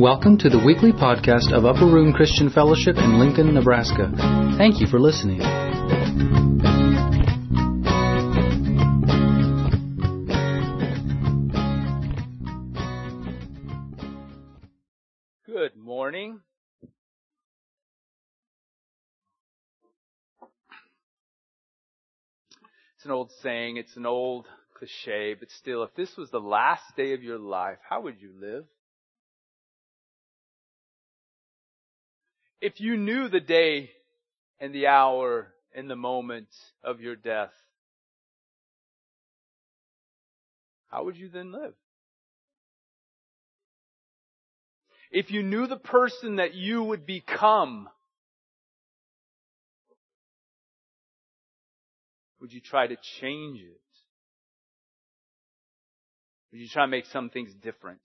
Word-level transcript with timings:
Welcome 0.00 0.38
to 0.38 0.48
the 0.48 0.58
weekly 0.64 0.92
podcast 0.92 1.52
of 1.52 1.66
Upper 1.66 1.84
Room 1.84 2.14
Christian 2.14 2.48
Fellowship 2.48 2.96
in 2.96 3.18
Lincoln, 3.18 3.52
Nebraska. 3.52 4.10
Thank 4.56 4.80
you 4.80 4.86
for 4.86 4.98
listening. 4.98 5.40
Good 15.44 15.76
morning. 15.76 16.40
It's 22.96 23.04
an 23.04 23.10
old 23.10 23.30
saying, 23.42 23.76
it's 23.76 23.96
an 23.96 24.06
old 24.06 24.46
cliche, 24.72 25.34
but 25.38 25.50
still, 25.50 25.82
if 25.82 25.94
this 25.94 26.16
was 26.16 26.30
the 26.30 26.40
last 26.40 26.96
day 26.96 27.12
of 27.12 27.22
your 27.22 27.38
life, 27.38 27.76
how 27.86 28.00
would 28.00 28.18
you 28.22 28.32
live? 28.40 28.64
If 32.60 32.80
you 32.80 32.96
knew 32.96 33.28
the 33.28 33.40
day 33.40 33.90
and 34.58 34.74
the 34.74 34.88
hour 34.88 35.52
and 35.74 35.88
the 35.88 35.96
moment 35.96 36.48
of 36.84 37.00
your 37.00 37.16
death, 37.16 37.52
how 40.88 41.04
would 41.04 41.16
you 41.16 41.28
then 41.28 41.52
live? 41.52 41.74
If 45.10 45.30
you 45.30 45.42
knew 45.42 45.66
the 45.66 45.76
person 45.76 46.36
that 46.36 46.54
you 46.54 46.82
would 46.84 47.06
become, 47.06 47.88
would 52.40 52.52
you 52.52 52.60
try 52.60 52.86
to 52.86 52.96
change 53.20 53.60
it? 53.60 53.80
Would 56.52 56.60
you 56.60 56.68
try 56.68 56.84
to 56.84 56.88
make 56.88 57.06
some 57.06 57.30
things 57.30 57.54
different? 57.54 58.00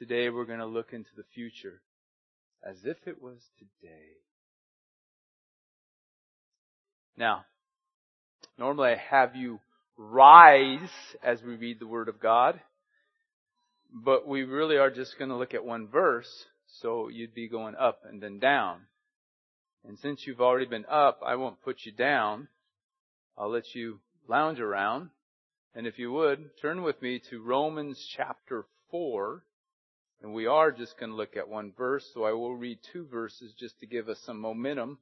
Today 0.00 0.30
we're 0.30 0.46
going 0.46 0.60
to 0.60 0.66
look 0.66 0.94
into 0.94 1.10
the 1.14 1.26
future 1.34 1.82
as 2.66 2.78
if 2.84 2.96
it 3.04 3.20
was 3.20 3.36
today. 3.58 4.06
Now, 7.18 7.44
normally 8.58 8.92
I 8.92 8.96
have 9.10 9.36
you 9.36 9.60
rise 9.98 10.88
as 11.22 11.42
we 11.42 11.54
read 11.56 11.80
the 11.80 11.86
Word 11.86 12.08
of 12.08 12.18
God, 12.18 12.58
but 13.92 14.26
we 14.26 14.42
really 14.42 14.78
are 14.78 14.90
just 14.90 15.18
going 15.18 15.28
to 15.28 15.36
look 15.36 15.52
at 15.52 15.66
one 15.66 15.86
verse, 15.86 16.46
so 16.80 17.08
you'd 17.08 17.34
be 17.34 17.46
going 17.46 17.74
up 17.74 18.00
and 18.08 18.22
then 18.22 18.38
down. 18.38 18.86
And 19.86 19.98
since 19.98 20.26
you've 20.26 20.40
already 20.40 20.64
been 20.64 20.86
up, 20.90 21.20
I 21.22 21.36
won't 21.36 21.60
put 21.60 21.80
you 21.84 21.92
down. 21.92 22.48
I'll 23.36 23.50
let 23.50 23.74
you 23.74 24.00
lounge 24.26 24.60
around. 24.60 25.10
And 25.74 25.86
if 25.86 25.98
you 25.98 26.10
would, 26.10 26.56
turn 26.62 26.80
with 26.80 27.02
me 27.02 27.20
to 27.28 27.42
Romans 27.42 28.02
chapter 28.16 28.64
4. 28.90 29.42
And 30.22 30.34
we 30.34 30.46
are 30.46 30.70
just 30.70 30.98
going 30.98 31.10
to 31.10 31.16
look 31.16 31.36
at 31.36 31.48
one 31.48 31.72
verse, 31.76 32.04
so 32.12 32.24
I 32.24 32.32
will 32.32 32.54
read 32.54 32.78
two 32.92 33.06
verses 33.06 33.54
just 33.58 33.78
to 33.80 33.86
give 33.86 34.08
us 34.08 34.18
some 34.26 34.38
momentum. 34.38 34.98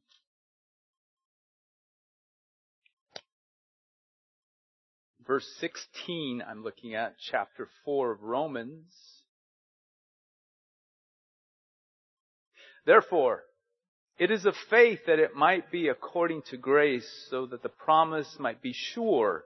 Verse 5.27 5.47
16, 5.59 6.43
I'm 6.49 6.63
looking 6.63 6.95
at 6.95 7.17
chapter 7.31 7.69
4 7.85 8.13
of 8.13 8.23
Romans. 8.23 8.95
Therefore, 12.87 13.43
it 14.19 14.31
is 14.31 14.47
of 14.47 14.55
faith 14.71 15.01
that 15.07 15.19
it 15.19 15.35
might 15.35 15.71
be 15.71 15.89
according 15.89 16.43
to 16.51 16.57
grace, 16.57 17.09
so 17.29 17.45
that 17.47 17.63
the 17.63 17.69
promise 17.69 18.37
might 18.39 18.63
be 18.63 18.73
sure 18.73 19.45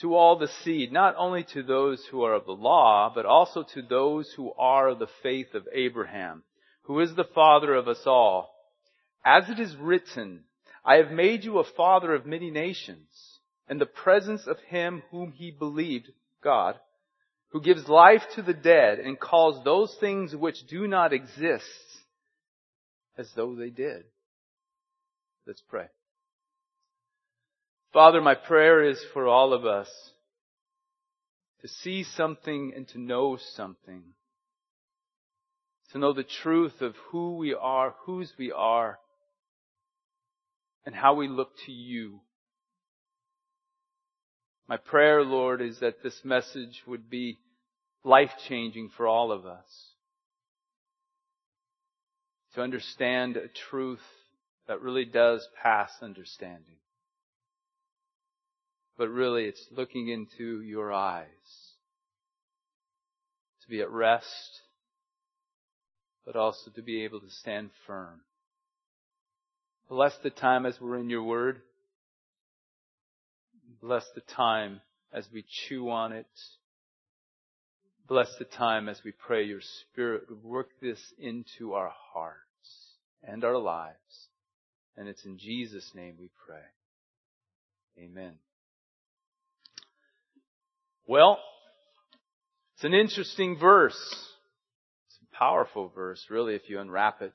to 0.00 0.14
all 0.14 0.38
the 0.38 0.50
seed, 0.62 0.92
not 0.92 1.14
only 1.18 1.44
to 1.52 1.62
those 1.62 2.04
who 2.10 2.22
are 2.22 2.34
of 2.34 2.46
the 2.46 2.52
law, 2.52 3.12
but 3.14 3.26
also 3.26 3.62
to 3.74 3.82
those 3.82 4.32
who 4.36 4.52
are 4.58 4.88
of 4.88 4.98
the 4.98 5.08
faith 5.22 5.54
of 5.54 5.68
Abraham, 5.72 6.42
who 6.82 7.00
is 7.00 7.14
the 7.14 7.28
father 7.34 7.74
of 7.74 7.88
us 7.88 8.02
all. 8.06 8.54
As 9.24 9.48
it 9.50 9.60
is 9.60 9.76
written, 9.76 10.44
I 10.84 10.96
have 10.96 11.10
made 11.10 11.44
you 11.44 11.58
a 11.58 11.64
father 11.76 12.14
of 12.14 12.24
many 12.24 12.50
nations, 12.50 13.08
in 13.68 13.78
the 13.78 13.86
presence 13.86 14.46
of 14.46 14.58
him 14.68 15.02
whom 15.10 15.32
he 15.32 15.50
believed, 15.50 16.10
God, 16.42 16.76
who 17.50 17.60
gives 17.60 17.88
life 17.88 18.22
to 18.36 18.42
the 18.42 18.54
dead 18.54 18.98
and 18.98 19.20
calls 19.20 19.62
those 19.64 19.94
things 20.00 20.34
which 20.34 20.66
do 20.68 20.86
not 20.86 21.12
exist 21.12 21.64
as 23.18 23.28
though 23.36 23.54
they 23.54 23.70
did. 23.70 24.04
Let's 25.46 25.62
pray. 25.68 25.86
Father, 27.92 28.20
my 28.20 28.36
prayer 28.36 28.84
is 28.84 29.04
for 29.12 29.26
all 29.26 29.52
of 29.52 29.66
us 29.66 29.88
to 31.60 31.68
see 31.68 32.04
something 32.04 32.72
and 32.76 32.86
to 32.88 33.00
know 33.00 33.36
something. 33.56 34.02
To 35.92 35.98
know 35.98 36.12
the 36.12 36.22
truth 36.42 36.80
of 36.80 36.94
who 37.10 37.36
we 37.36 37.52
are, 37.52 37.94
whose 38.04 38.32
we 38.38 38.52
are, 38.52 39.00
and 40.86 40.94
how 40.94 41.14
we 41.14 41.26
look 41.26 41.50
to 41.66 41.72
you. 41.72 42.20
My 44.68 44.76
prayer, 44.76 45.24
Lord, 45.24 45.60
is 45.60 45.80
that 45.80 46.00
this 46.00 46.20
message 46.22 46.82
would 46.86 47.10
be 47.10 47.38
life 48.04 48.30
changing 48.48 48.90
for 48.96 49.08
all 49.08 49.32
of 49.32 49.46
us. 49.46 49.66
To 52.54 52.62
understand 52.62 53.36
a 53.36 53.48
truth 53.68 53.98
that 54.68 54.80
really 54.80 55.04
does 55.04 55.46
pass 55.60 55.90
understanding 56.00 56.76
but 59.00 59.08
really 59.08 59.44
it's 59.44 59.66
looking 59.70 60.08
into 60.10 60.60
your 60.60 60.92
eyes 60.92 61.24
to 63.62 63.68
be 63.70 63.80
at 63.80 63.90
rest, 63.90 64.60
but 66.26 66.36
also 66.36 66.70
to 66.70 66.82
be 66.82 67.02
able 67.02 67.18
to 67.18 67.30
stand 67.30 67.70
firm. 67.86 68.20
Bless 69.88 70.12
the 70.22 70.28
time 70.28 70.66
as 70.66 70.78
we're 70.78 70.98
in 70.98 71.08
your 71.08 71.22
word. 71.22 71.62
Bless 73.80 74.04
the 74.14 74.20
time 74.20 74.82
as 75.14 75.26
we 75.32 75.46
chew 75.66 75.88
on 75.88 76.12
it. 76.12 76.26
Bless 78.06 78.28
the 78.38 78.44
time 78.44 78.86
as 78.86 79.00
we 79.02 79.12
pray 79.12 79.44
your 79.44 79.62
spirit 79.62 80.24
work 80.44 80.68
this 80.82 81.00
into 81.18 81.72
our 81.72 81.90
hearts 82.12 82.36
and 83.22 83.44
our 83.44 83.56
lives. 83.56 84.28
And 84.98 85.08
it's 85.08 85.24
in 85.24 85.38
Jesus' 85.38 85.90
name 85.94 86.16
we 86.20 86.28
pray. 86.46 88.04
Amen. 88.04 88.34
Well, 91.10 91.40
it's 92.76 92.84
an 92.84 92.94
interesting 92.94 93.58
verse. 93.58 93.98
It's 95.08 95.18
a 95.20 95.36
powerful 95.36 95.88
verse, 95.92 96.24
really, 96.30 96.54
if 96.54 96.68
you 96.68 96.78
unwrap 96.78 97.20
it. 97.20 97.32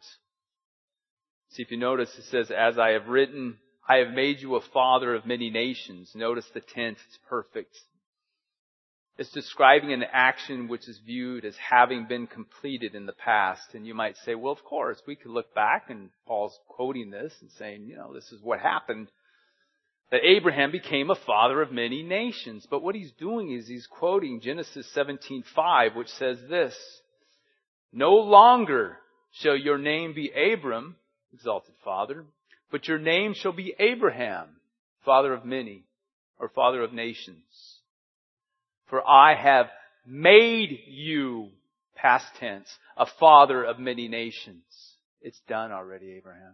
See 1.50 1.62
if 1.62 1.72
you 1.72 1.78
notice 1.78 2.10
it 2.18 2.24
says, 2.32 2.52
as 2.58 2.80
I 2.80 2.92
have 2.92 3.10
written, 3.10 3.58
I 3.86 3.98
have 3.98 4.12
made 4.14 4.40
you 4.40 4.56
a 4.56 4.62
father 4.62 5.14
of 5.14 5.26
many 5.26 5.50
nations. 5.50 6.10
Notice 6.16 6.46
the 6.54 6.62
tense, 6.62 7.00
it's 7.06 7.20
perfect. 7.28 7.76
It's 9.18 9.32
describing 9.32 9.92
an 9.92 10.06
action 10.10 10.70
which 10.70 10.88
is 10.88 11.02
viewed 11.06 11.44
as 11.44 11.58
having 11.58 12.06
been 12.08 12.28
completed 12.28 12.96
in 12.96 13.06
the 13.06 13.12
past. 13.12 13.74
And 13.74 13.86
you 13.86 13.94
might 13.94 14.16
say, 14.24 14.36
well, 14.36 14.54
of 14.54 14.64
course, 14.64 15.02
we 15.06 15.18
could 15.18 15.32
look 15.32 15.54
back 15.54 15.90
and 15.90 16.12
Paul's 16.26 16.58
quoting 16.70 17.12
this 17.12 17.34
and 17.42 17.52
saying, 17.60 17.88
you 17.88 17.98
know, 17.98 18.14
this 18.14 18.32
is 18.32 18.42
what 18.42 18.62
happened 18.62 19.10
that 20.12 20.24
Abraham 20.24 20.72
became 20.72 21.10
a 21.10 21.16
father 21.16 21.62
of 21.62 21.72
many 21.72 22.04
nations. 22.04 22.68
But 22.70 22.84
what 22.84 22.96
he's 22.96 23.12
doing 23.14 23.52
is 23.52 23.68
he's 23.68 23.88
quoting 23.88 24.40
Genesis 24.42 24.92
17:5, 24.94 25.96
which 25.96 26.10
says 26.10 26.42
this: 26.48 26.76
"No 27.92 28.16
longer 28.16 29.00
shall 29.32 29.56
your 29.56 29.78
name 29.78 30.14
be 30.14 30.32
Abram, 30.32 30.98
exalted 31.34 31.76
father, 31.84 32.26
but 32.72 32.88
your 32.88 33.00
name 33.00 33.34
shall 33.34 33.52
be 33.52 33.74
Abraham, 33.80 34.60
father 35.04 35.34
of 35.34 35.46
many, 35.46 35.84
or 36.40 36.50
father 36.50 36.84
of 36.84 36.94
nations. 36.94 37.80
For 38.88 39.08
I 39.08 39.34
have 39.34 39.72
made 40.06 40.84
you, 40.88 41.52
past 41.96 42.36
tense, 42.36 42.78
a 42.96 43.06
father 43.06 43.64
of 43.64 43.80
many 43.80 44.08
nations." 44.08 44.64
It's 45.22 45.40
done 45.48 45.72
already, 45.72 46.12
Abraham. 46.12 46.54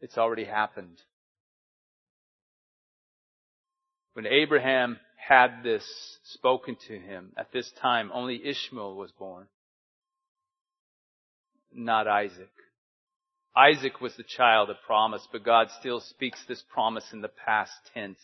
It's 0.00 0.18
already 0.18 0.44
happened. 0.44 0.98
When 4.12 4.26
Abraham 4.26 4.98
had 5.16 5.62
this 5.62 5.84
spoken 6.24 6.76
to 6.88 6.98
him, 6.98 7.32
at 7.36 7.52
this 7.52 7.70
time 7.80 8.10
only 8.12 8.44
Ishmael 8.44 8.94
was 8.96 9.12
born, 9.12 9.46
not 11.72 12.08
Isaac. 12.08 12.50
Isaac 13.56 14.00
was 14.00 14.14
the 14.16 14.22
child 14.22 14.70
of 14.70 14.76
promise, 14.86 15.26
but 15.32 15.44
God 15.44 15.68
still 15.80 16.00
speaks 16.00 16.44
this 16.46 16.62
promise 16.72 17.12
in 17.12 17.20
the 17.20 17.28
past 17.28 17.72
tense, 17.92 18.20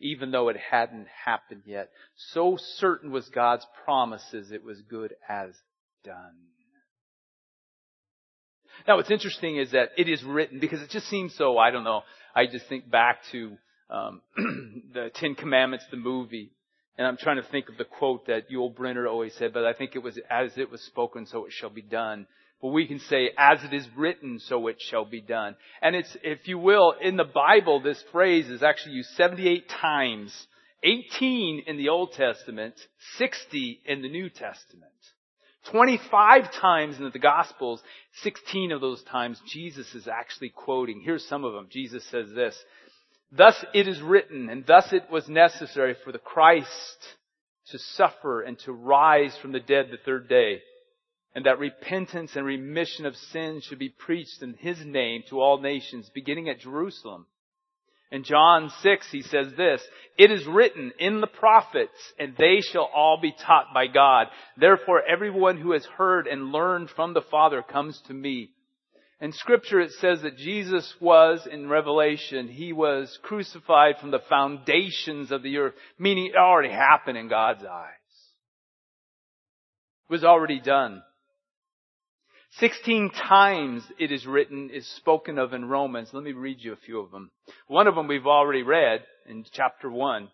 even 0.00 0.30
though 0.30 0.48
it 0.48 0.56
hadn't 0.56 1.06
happened 1.24 1.62
yet. 1.66 1.90
So 2.32 2.56
certain 2.58 3.10
was 3.10 3.28
God's 3.28 3.66
promises, 3.84 4.52
it 4.52 4.64
was 4.64 4.80
good 4.82 5.14
as 5.28 5.54
done. 6.02 6.36
Now 8.86 8.96
what's 8.96 9.10
interesting 9.10 9.56
is 9.56 9.72
that 9.72 9.90
it 9.96 10.08
is 10.08 10.22
written 10.22 10.60
because 10.60 10.82
it 10.82 10.90
just 10.90 11.08
seems 11.08 11.34
so, 11.34 11.58
I 11.58 11.70
don't 11.70 11.84
know, 11.84 12.02
I 12.34 12.46
just 12.46 12.66
think 12.68 12.90
back 12.90 13.18
to 13.32 13.56
um, 13.90 14.20
the 14.94 15.10
Ten 15.14 15.34
Commandments, 15.34 15.84
the 15.90 15.96
movie. 15.96 16.50
And 16.96 17.06
I'm 17.06 17.16
trying 17.16 17.42
to 17.42 17.48
think 17.48 17.68
of 17.68 17.78
the 17.78 17.84
quote 17.84 18.26
that 18.26 18.50
Yul 18.50 18.74
Brynner 18.74 19.08
always 19.08 19.34
said, 19.34 19.52
but 19.52 19.64
I 19.64 19.72
think 19.72 19.92
it 19.94 20.02
was, 20.02 20.18
as 20.30 20.56
it 20.58 20.70
was 20.70 20.82
spoken, 20.82 21.26
so 21.26 21.46
it 21.46 21.52
shall 21.52 21.70
be 21.70 21.82
done. 21.82 22.26
But 22.60 22.68
we 22.68 22.86
can 22.86 22.98
say, 22.98 23.30
as 23.38 23.64
it 23.64 23.72
is 23.72 23.86
written, 23.96 24.38
so 24.38 24.66
it 24.66 24.76
shall 24.80 25.06
be 25.06 25.22
done. 25.22 25.56
And 25.80 25.96
it's, 25.96 26.14
if 26.22 26.46
you 26.46 26.58
will, 26.58 26.94
in 27.00 27.16
the 27.16 27.24
Bible, 27.24 27.80
this 27.80 28.02
phrase 28.12 28.50
is 28.50 28.62
actually 28.62 28.96
used 28.96 29.10
78 29.10 29.68
times. 29.68 30.46
18 30.82 31.64
in 31.66 31.76
the 31.78 31.88
Old 31.88 32.12
Testament, 32.12 32.74
60 33.16 33.80
in 33.86 34.02
the 34.02 34.08
New 34.08 34.28
Testament. 34.28 34.92
25 35.66 36.52
times 36.52 36.98
in 36.98 37.10
the 37.12 37.18
Gospels, 37.18 37.82
16 38.22 38.72
of 38.72 38.80
those 38.80 39.02
times 39.04 39.40
Jesus 39.46 39.94
is 39.94 40.08
actually 40.08 40.48
quoting. 40.50 41.00
Here's 41.04 41.26
some 41.26 41.44
of 41.44 41.52
them. 41.52 41.68
Jesus 41.70 42.04
says 42.06 42.28
this, 42.34 42.56
Thus 43.30 43.62
it 43.74 43.86
is 43.86 44.00
written, 44.00 44.48
and 44.48 44.66
thus 44.66 44.92
it 44.92 45.10
was 45.10 45.28
necessary 45.28 45.94
for 46.02 46.12
the 46.12 46.18
Christ 46.18 47.16
to 47.70 47.78
suffer 47.78 48.42
and 48.42 48.58
to 48.60 48.72
rise 48.72 49.36
from 49.40 49.52
the 49.52 49.60
dead 49.60 49.86
the 49.90 49.98
third 50.04 50.28
day, 50.28 50.62
and 51.34 51.46
that 51.46 51.60
repentance 51.60 52.34
and 52.34 52.44
remission 52.44 53.06
of 53.06 53.14
sins 53.14 53.64
should 53.64 53.78
be 53.78 53.88
preached 53.88 54.42
in 54.42 54.54
His 54.54 54.84
name 54.84 55.22
to 55.28 55.40
all 55.40 55.60
nations, 55.60 56.10
beginning 56.12 56.48
at 56.48 56.58
Jerusalem. 56.58 57.26
In 58.12 58.24
John 58.24 58.70
6, 58.82 59.06
he 59.12 59.22
says 59.22 59.52
this, 59.56 59.80
It 60.18 60.32
is 60.32 60.46
written 60.46 60.92
in 60.98 61.20
the 61.20 61.28
prophets, 61.28 62.12
and 62.18 62.34
they 62.36 62.60
shall 62.60 62.90
all 62.94 63.20
be 63.20 63.32
taught 63.32 63.72
by 63.72 63.86
God. 63.86 64.26
Therefore 64.56 65.02
everyone 65.02 65.58
who 65.58 65.72
has 65.72 65.84
heard 65.96 66.26
and 66.26 66.50
learned 66.50 66.90
from 66.90 67.14
the 67.14 67.22
Father 67.30 67.62
comes 67.62 68.00
to 68.08 68.12
me. 68.12 68.50
In 69.20 69.32
scripture 69.32 69.80
it 69.80 69.92
says 70.00 70.22
that 70.22 70.38
Jesus 70.38 70.92
was, 71.00 71.46
in 71.50 71.68
Revelation, 71.68 72.48
he 72.48 72.72
was 72.72 73.16
crucified 73.22 73.96
from 74.00 74.10
the 74.10 74.22
foundations 74.28 75.30
of 75.30 75.42
the 75.42 75.58
earth, 75.58 75.74
meaning 75.98 76.26
it 76.26 76.36
already 76.36 76.72
happened 76.72 77.18
in 77.18 77.28
God's 77.28 77.64
eyes. 77.64 77.92
It 80.08 80.12
was 80.12 80.24
already 80.24 80.58
done. 80.58 81.02
Sixteen 82.58 83.10
times 83.10 83.84
it 83.98 84.10
is 84.10 84.26
written, 84.26 84.70
is 84.70 84.86
spoken 84.96 85.38
of 85.38 85.52
in 85.52 85.66
Romans. 85.66 86.10
Let 86.12 86.24
me 86.24 86.32
read 86.32 86.58
you 86.60 86.72
a 86.72 86.76
few 86.76 87.00
of 87.00 87.10
them. 87.10 87.30
One 87.68 87.86
of 87.86 87.94
them 87.94 88.08
we've 88.08 88.26
already 88.26 88.62
read 88.62 89.04
in 89.28 89.44
chapter 89.52 89.90
one. 89.90 90.30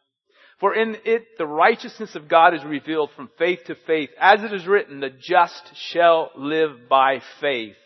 For 0.59 0.75
in 0.75 0.97
it 1.05 1.37
the 1.37 1.47
righteousness 1.47 2.15
of 2.15 2.29
God 2.29 2.55
is 2.55 2.65
revealed 2.65 3.11
from 3.15 3.29
faith 3.39 3.61
to 3.67 3.75
faith, 3.87 4.09
as 4.19 4.43
it 4.43 4.55
is 4.55 4.67
written, 4.67 5.01
the 5.01 5.11
just 5.11 5.71
shall 5.75 6.31
live 6.35 6.89
by 6.89 7.21
faith. 7.41 7.77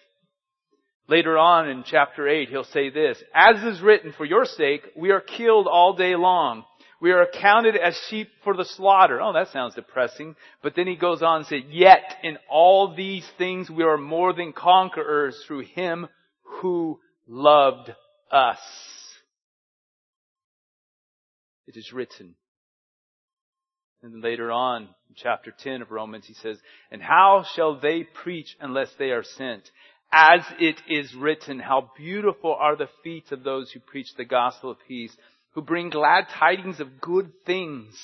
Later 1.09 1.37
on 1.37 1.69
in 1.69 1.83
chapter 1.85 2.29
8, 2.29 2.51
he'll 2.51 2.63
say 2.63 2.89
this, 2.89 3.21
As 3.35 3.61
is 3.65 3.83
written, 3.83 4.13
for 4.17 4.25
your 4.25 4.45
sake, 4.45 4.83
we 4.97 5.11
are 5.11 5.21
killed 5.21 5.67
all 5.67 5.95
day 5.95 6.15
long. 6.15 6.65
We 7.01 7.13
are 7.13 7.23
accounted 7.23 7.77
as 7.77 7.99
sheep 8.09 8.29
for 8.45 8.55
the 8.55 8.65
slaughter. 8.65 9.21
Oh, 9.21 9.33
that 9.33 9.49
sounds 9.49 9.75
depressing. 9.75 10.37
But 10.63 10.75
then 10.77 10.87
he 10.87 10.97
goes 10.97 11.23
on 11.23 11.39
and 11.39 11.47
says, 11.47 11.63
Yet 11.71 12.17
in 12.23 12.37
all 12.51 12.95
these 12.95 13.27
things 13.39 13.71
we 13.71 13.85
are 13.85 13.97
more 13.97 14.33
than 14.35 14.53
conquerors 14.53 15.43
through 15.47 15.65
him 15.75 16.09
who 16.61 17.01
loved 17.27 17.91
us. 18.31 18.59
It 21.67 21.77
is 21.77 21.93
written. 21.93 22.35
And 24.03 24.23
later 24.23 24.51
on, 24.51 24.83
in 24.83 25.15
chapter 25.15 25.55
10 25.59 25.83
of 25.83 25.91
Romans, 25.91 26.27
he 26.27 26.35
says, 26.35 26.59
And 26.91 27.03
how 27.03 27.45
shall 27.55 27.79
they 27.81 28.03
preach 28.03 28.57
unless 28.61 28.89
they 28.99 29.11
are 29.11 29.25
sent? 29.25 29.71
as 30.13 30.41
it 30.59 30.77
is 30.89 31.15
written, 31.15 31.61
how 31.61 31.91
beautiful 31.97 32.55
are 32.59 32.77
the 32.77 32.89
feet 33.05 33.31
of 33.31 33.45
those 33.45 33.71
who 33.71 33.81
preach 33.81 34.09
the 34.17 34.25
gospel 34.25 34.73
of 34.73 34.79
peace, 34.89 35.17
who 35.53 35.63
bring 35.63 35.91
glad 35.91 36.27
tidings 36.29 36.81
of 36.81 37.01
good 37.01 37.33
things. 37.45 37.95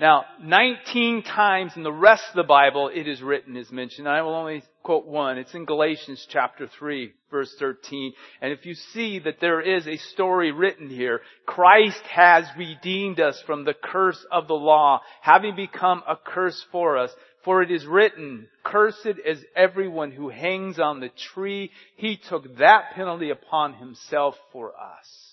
Now, 0.00 0.24
19 0.42 1.22
times 1.22 1.76
in 1.76 1.84
the 1.84 1.92
rest 1.92 2.24
of 2.30 2.36
the 2.36 2.42
Bible 2.42 2.90
it 2.92 3.06
is 3.06 3.22
written 3.22 3.56
is 3.56 3.70
mentioned. 3.70 4.08
I 4.08 4.22
will 4.22 4.34
only 4.34 4.64
quote 4.82 5.06
one. 5.06 5.38
It's 5.38 5.54
in 5.54 5.66
Galatians 5.66 6.26
chapter 6.28 6.66
3 6.66 7.12
verse 7.30 7.54
13. 7.60 8.12
And 8.40 8.52
if 8.52 8.66
you 8.66 8.74
see 8.74 9.20
that 9.20 9.40
there 9.40 9.60
is 9.60 9.86
a 9.86 9.96
story 9.96 10.50
written 10.50 10.90
here, 10.90 11.20
Christ 11.46 12.02
has 12.10 12.44
redeemed 12.58 13.20
us 13.20 13.40
from 13.46 13.64
the 13.64 13.74
curse 13.74 14.24
of 14.32 14.48
the 14.48 14.54
law, 14.54 15.00
having 15.20 15.54
become 15.54 16.02
a 16.08 16.16
curse 16.16 16.64
for 16.72 16.98
us. 16.98 17.10
For 17.44 17.62
it 17.62 17.70
is 17.70 17.86
written, 17.86 18.48
cursed 18.64 19.18
is 19.24 19.44
everyone 19.54 20.10
who 20.10 20.28
hangs 20.28 20.80
on 20.80 20.98
the 20.98 21.10
tree. 21.34 21.70
He 21.96 22.18
took 22.28 22.56
that 22.56 22.92
penalty 22.94 23.30
upon 23.30 23.74
himself 23.74 24.34
for 24.50 24.72
us. 24.72 25.23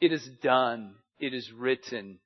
It 0.00 0.12
is 0.12 0.26
done. 0.42 0.94
It 1.18 1.34
is 1.34 1.52
written. 1.52 2.18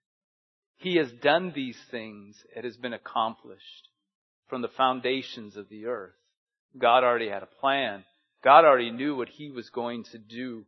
He 0.77 0.97
has 0.97 1.11
done 1.11 1.53
these 1.55 1.79
things. 1.91 2.37
It 2.55 2.65
has 2.65 2.77
been 2.77 2.93
accomplished 2.93 3.89
from 4.49 4.63
the 4.63 4.69
foundations 4.69 5.57
of 5.57 5.69
the 5.69 5.87
earth. 5.87 6.15
God 6.79 7.05
already 7.05 7.29
had 7.29 7.43
a 7.43 7.61
plan. 7.61 8.05
God 8.43 8.65
already 8.65 8.91
knew 8.91 9.17
what 9.17 9.29
he 9.29 9.51
was 9.51 9.71
going 9.71 10.05
to 10.13 10.19
do. 10.19 10.67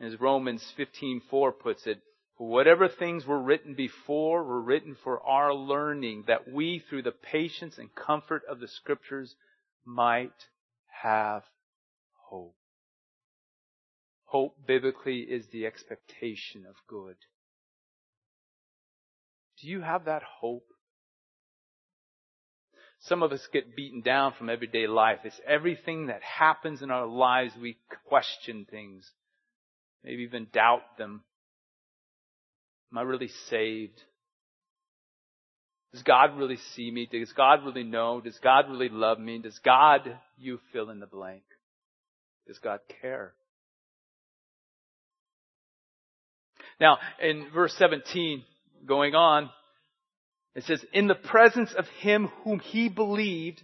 As 0.00 0.20
Romans 0.20 0.62
15:4 0.78 1.58
puts 1.58 1.86
it, 1.86 2.00
whatever 2.36 2.88
things 2.88 3.26
were 3.26 3.42
written 3.42 3.74
before 3.74 4.44
were 4.44 4.60
written 4.60 4.94
for 5.02 5.20
our 5.24 5.52
learning, 5.52 6.24
that 6.28 6.50
we, 6.50 6.78
through 6.78 7.02
the 7.02 7.12
patience 7.12 7.78
and 7.78 7.94
comfort 7.94 8.44
of 8.48 8.60
the 8.60 8.68
Scriptures, 8.68 9.34
might 9.84 10.46
have 11.02 11.42
hope. 12.28 12.57
Hope 14.28 14.56
biblically 14.66 15.20
is 15.20 15.46
the 15.50 15.64
expectation 15.64 16.66
of 16.68 16.74
good. 16.86 17.16
Do 19.58 19.68
you 19.68 19.80
have 19.80 20.04
that 20.04 20.22
hope? 20.22 20.66
Some 23.00 23.22
of 23.22 23.32
us 23.32 23.40
get 23.54 23.74
beaten 23.74 24.02
down 24.02 24.34
from 24.36 24.50
everyday 24.50 24.86
life. 24.86 25.20
It's 25.24 25.40
everything 25.46 26.08
that 26.08 26.22
happens 26.22 26.82
in 26.82 26.90
our 26.90 27.06
lives. 27.06 27.54
We 27.58 27.78
question 28.04 28.66
things, 28.70 29.10
maybe 30.04 30.24
even 30.24 30.48
doubt 30.52 30.98
them. 30.98 31.22
Am 32.92 32.98
I 32.98 33.02
really 33.02 33.30
saved? 33.48 33.98
Does 35.94 36.02
God 36.02 36.36
really 36.36 36.58
see 36.74 36.90
me? 36.90 37.08
Does 37.10 37.32
God 37.32 37.64
really 37.64 37.82
know? 37.82 38.20
Does 38.20 38.38
God 38.40 38.66
really 38.68 38.90
love 38.90 39.18
me? 39.18 39.38
Does 39.38 39.58
God, 39.60 40.18
you 40.36 40.60
fill 40.70 40.90
in 40.90 41.00
the 41.00 41.06
blank? 41.06 41.44
Does 42.46 42.58
God 42.58 42.80
care? 43.00 43.32
Now, 46.80 46.98
in 47.20 47.48
verse 47.52 47.74
17, 47.78 48.44
going 48.86 49.14
on, 49.14 49.50
it 50.54 50.64
says, 50.64 50.84
in 50.92 51.06
the 51.06 51.14
presence 51.14 51.72
of 51.76 51.86
him 52.00 52.28
whom 52.42 52.58
he 52.58 52.88
believed, 52.88 53.62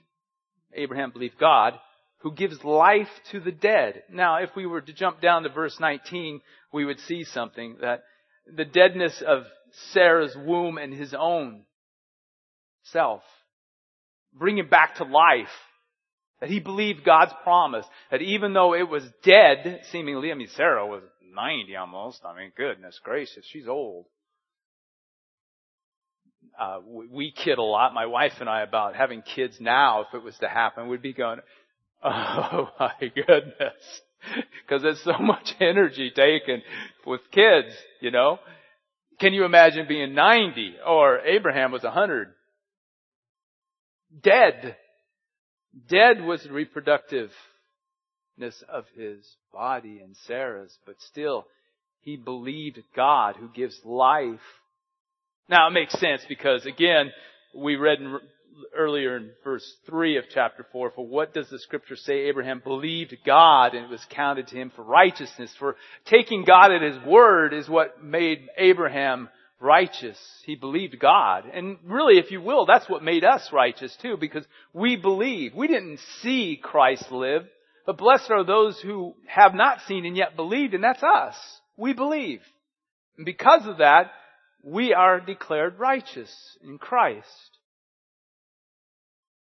Abraham 0.72 1.10
believed 1.10 1.38
God, 1.38 1.74
who 2.18 2.32
gives 2.32 2.62
life 2.64 3.08
to 3.32 3.40
the 3.40 3.52
dead. 3.52 4.02
Now, 4.10 4.42
if 4.42 4.50
we 4.56 4.66
were 4.66 4.80
to 4.80 4.92
jump 4.92 5.20
down 5.20 5.42
to 5.42 5.48
verse 5.48 5.76
19, 5.78 6.40
we 6.72 6.84
would 6.84 6.98
see 7.00 7.24
something 7.24 7.76
that 7.80 8.04
the 8.46 8.64
deadness 8.64 9.22
of 9.26 9.44
Sarah's 9.92 10.36
womb 10.36 10.78
and 10.78 10.92
his 10.92 11.14
own 11.18 11.62
self. 12.84 13.22
Bring 14.32 14.58
him 14.58 14.68
back 14.68 14.96
to 14.96 15.04
life. 15.04 15.48
That 16.40 16.50
he 16.50 16.60
believed 16.60 17.04
God's 17.04 17.32
promise. 17.42 17.86
That 18.10 18.22
even 18.22 18.52
though 18.52 18.74
it 18.74 18.88
was 18.88 19.04
dead, 19.22 19.82
seemingly, 19.92 20.30
I 20.30 20.34
mean, 20.34 20.48
Sarah 20.56 20.86
was 20.86 21.02
90 21.34 21.76
almost. 21.76 22.20
I 22.24 22.36
mean, 22.36 22.52
goodness 22.56 22.98
gracious, 23.02 23.44
she's 23.50 23.68
old. 23.68 24.06
Uh, 26.58 26.78
we, 26.86 27.06
we 27.08 27.32
kid 27.32 27.58
a 27.58 27.62
lot, 27.62 27.94
my 27.94 28.06
wife 28.06 28.34
and 28.40 28.48
I, 28.48 28.62
about 28.62 28.94
having 28.94 29.22
kids 29.22 29.56
now, 29.60 30.02
if 30.02 30.14
it 30.14 30.22
was 30.22 30.36
to 30.38 30.48
happen, 30.48 30.88
we'd 30.88 31.02
be 31.02 31.12
going, 31.12 31.40
oh 32.04 32.68
my 32.78 32.94
goodness. 33.00 34.00
Because 34.62 34.82
there's 34.82 35.02
so 35.02 35.18
much 35.20 35.54
energy 35.60 36.10
taken 36.14 36.62
with 37.06 37.20
kids, 37.30 37.74
you 38.00 38.10
know. 38.10 38.38
Can 39.20 39.32
you 39.32 39.44
imagine 39.44 39.86
being 39.88 40.14
90 40.14 40.76
or 40.86 41.20
Abraham 41.20 41.72
was 41.72 41.82
100? 41.82 42.28
Dead. 44.22 44.76
Dead 45.88 46.22
was 46.22 46.42
the 46.42 46.50
reproductiveness 46.50 47.30
of 48.68 48.84
his 48.96 49.24
body 49.52 50.00
and 50.02 50.16
Sarah's, 50.26 50.76
but 50.86 50.96
still 51.00 51.46
he 52.00 52.16
believed 52.16 52.80
God 52.94 53.36
who 53.36 53.48
gives 53.48 53.78
life. 53.84 54.40
Now 55.48 55.68
it 55.68 55.72
makes 55.72 55.98
sense 55.98 56.22
because 56.28 56.66
again, 56.66 57.12
we 57.54 57.76
read 57.76 58.00
in 58.00 58.18
earlier 58.76 59.16
in 59.16 59.30
verse 59.42 59.64
3 59.86 60.16
of 60.16 60.24
chapter 60.32 60.66
4, 60.72 60.92
for 60.92 61.06
what 61.06 61.34
does 61.34 61.48
the 61.48 61.58
scripture 61.58 61.96
say? 61.96 62.28
Abraham 62.28 62.60
believed 62.62 63.16
God 63.24 63.74
and 63.74 63.84
it 63.84 63.90
was 63.90 64.04
counted 64.10 64.48
to 64.48 64.56
him 64.56 64.70
for 64.74 64.82
righteousness. 64.82 65.52
For 65.58 65.76
taking 66.06 66.44
God 66.44 66.72
at 66.72 66.82
his 66.82 67.02
word 67.04 67.52
is 67.52 67.68
what 67.68 68.02
made 68.02 68.46
Abraham 68.56 69.28
righteous. 69.60 70.18
He 70.44 70.56
believed 70.56 70.98
God. 70.98 71.44
And 71.52 71.78
really, 71.84 72.18
if 72.18 72.30
you 72.30 72.40
will, 72.40 72.66
that's 72.66 72.88
what 72.88 73.02
made 73.02 73.24
us 73.24 73.50
righteous 73.52 73.96
too, 74.00 74.16
because 74.18 74.44
we 74.72 74.96
believe. 74.96 75.54
We 75.54 75.68
didn't 75.68 76.00
see 76.22 76.58
Christ 76.62 77.10
live, 77.10 77.46
but 77.86 77.98
blessed 77.98 78.30
are 78.30 78.44
those 78.44 78.80
who 78.80 79.14
have 79.26 79.54
not 79.54 79.80
seen 79.86 80.06
and 80.06 80.16
yet 80.16 80.36
believed, 80.36 80.74
and 80.74 80.82
that's 80.82 81.02
us. 81.02 81.34
We 81.76 81.92
believe. 81.92 82.40
And 83.16 83.26
because 83.26 83.66
of 83.66 83.78
that, 83.78 84.10
we 84.62 84.94
are 84.94 85.20
declared 85.20 85.78
righteous 85.78 86.34
in 86.62 86.78
Christ. 86.78 87.28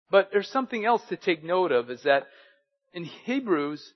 But 0.09 0.29
there's 0.31 0.49
something 0.49 0.85
else 0.85 1.01
to 1.09 1.17
take 1.17 1.43
note 1.43 1.71
of 1.71 1.89
is 1.89 2.03
that 2.03 2.27
in 2.93 3.05
Hebrews, 3.05 3.93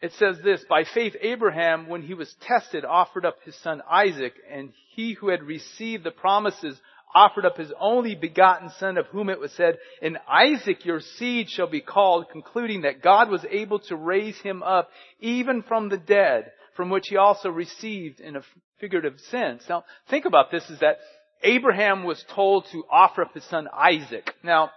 it 0.00 0.12
says 0.18 0.36
this, 0.44 0.64
by 0.68 0.84
faith 0.84 1.14
Abraham, 1.20 1.88
when 1.88 2.02
he 2.02 2.14
was 2.14 2.34
tested, 2.42 2.84
offered 2.84 3.24
up 3.24 3.36
his 3.44 3.56
son 3.62 3.82
Isaac, 3.90 4.34
and 4.50 4.72
he 4.90 5.14
who 5.14 5.28
had 5.28 5.42
received 5.42 6.04
the 6.04 6.10
promises 6.10 6.78
offered 7.14 7.46
up 7.46 7.56
his 7.56 7.72
only 7.80 8.14
begotten 8.14 8.70
son 8.78 8.98
of 8.98 9.06
whom 9.06 9.30
it 9.30 9.38
was 9.38 9.52
said, 9.52 9.78
in 10.02 10.18
Isaac 10.28 10.84
your 10.84 11.00
seed 11.00 11.48
shall 11.48 11.68
be 11.68 11.80
called, 11.80 12.26
concluding 12.30 12.82
that 12.82 13.02
God 13.02 13.30
was 13.30 13.44
able 13.50 13.78
to 13.80 13.96
raise 13.96 14.38
him 14.38 14.62
up 14.62 14.88
even 15.20 15.62
from 15.62 15.88
the 15.88 15.98
dead, 15.98 16.50
from 16.76 16.90
which 16.90 17.06
he 17.08 17.16
also 17.16 17.50
received 17.50 18.20
in 18.20 18.36
a 18.36 18.42
figurative 18.80 19.20
sense. 19.30 19.62
Now, 19.68 19.84
think 20.10 20.24
about 20.24 20.50
this 20.50 20.68
is 20.70 20.80
that 20.80 20.98
Abraham 21.42 22.04
was 22.04 22.24
told 22.34 22.66
to 22.72 22.84
offer 22.90 23.22
up 23.22 23.34
his 23.34 23.44
son 23.44 23.68
Isaac. 23.72 24.34
Now, 24.42 24.70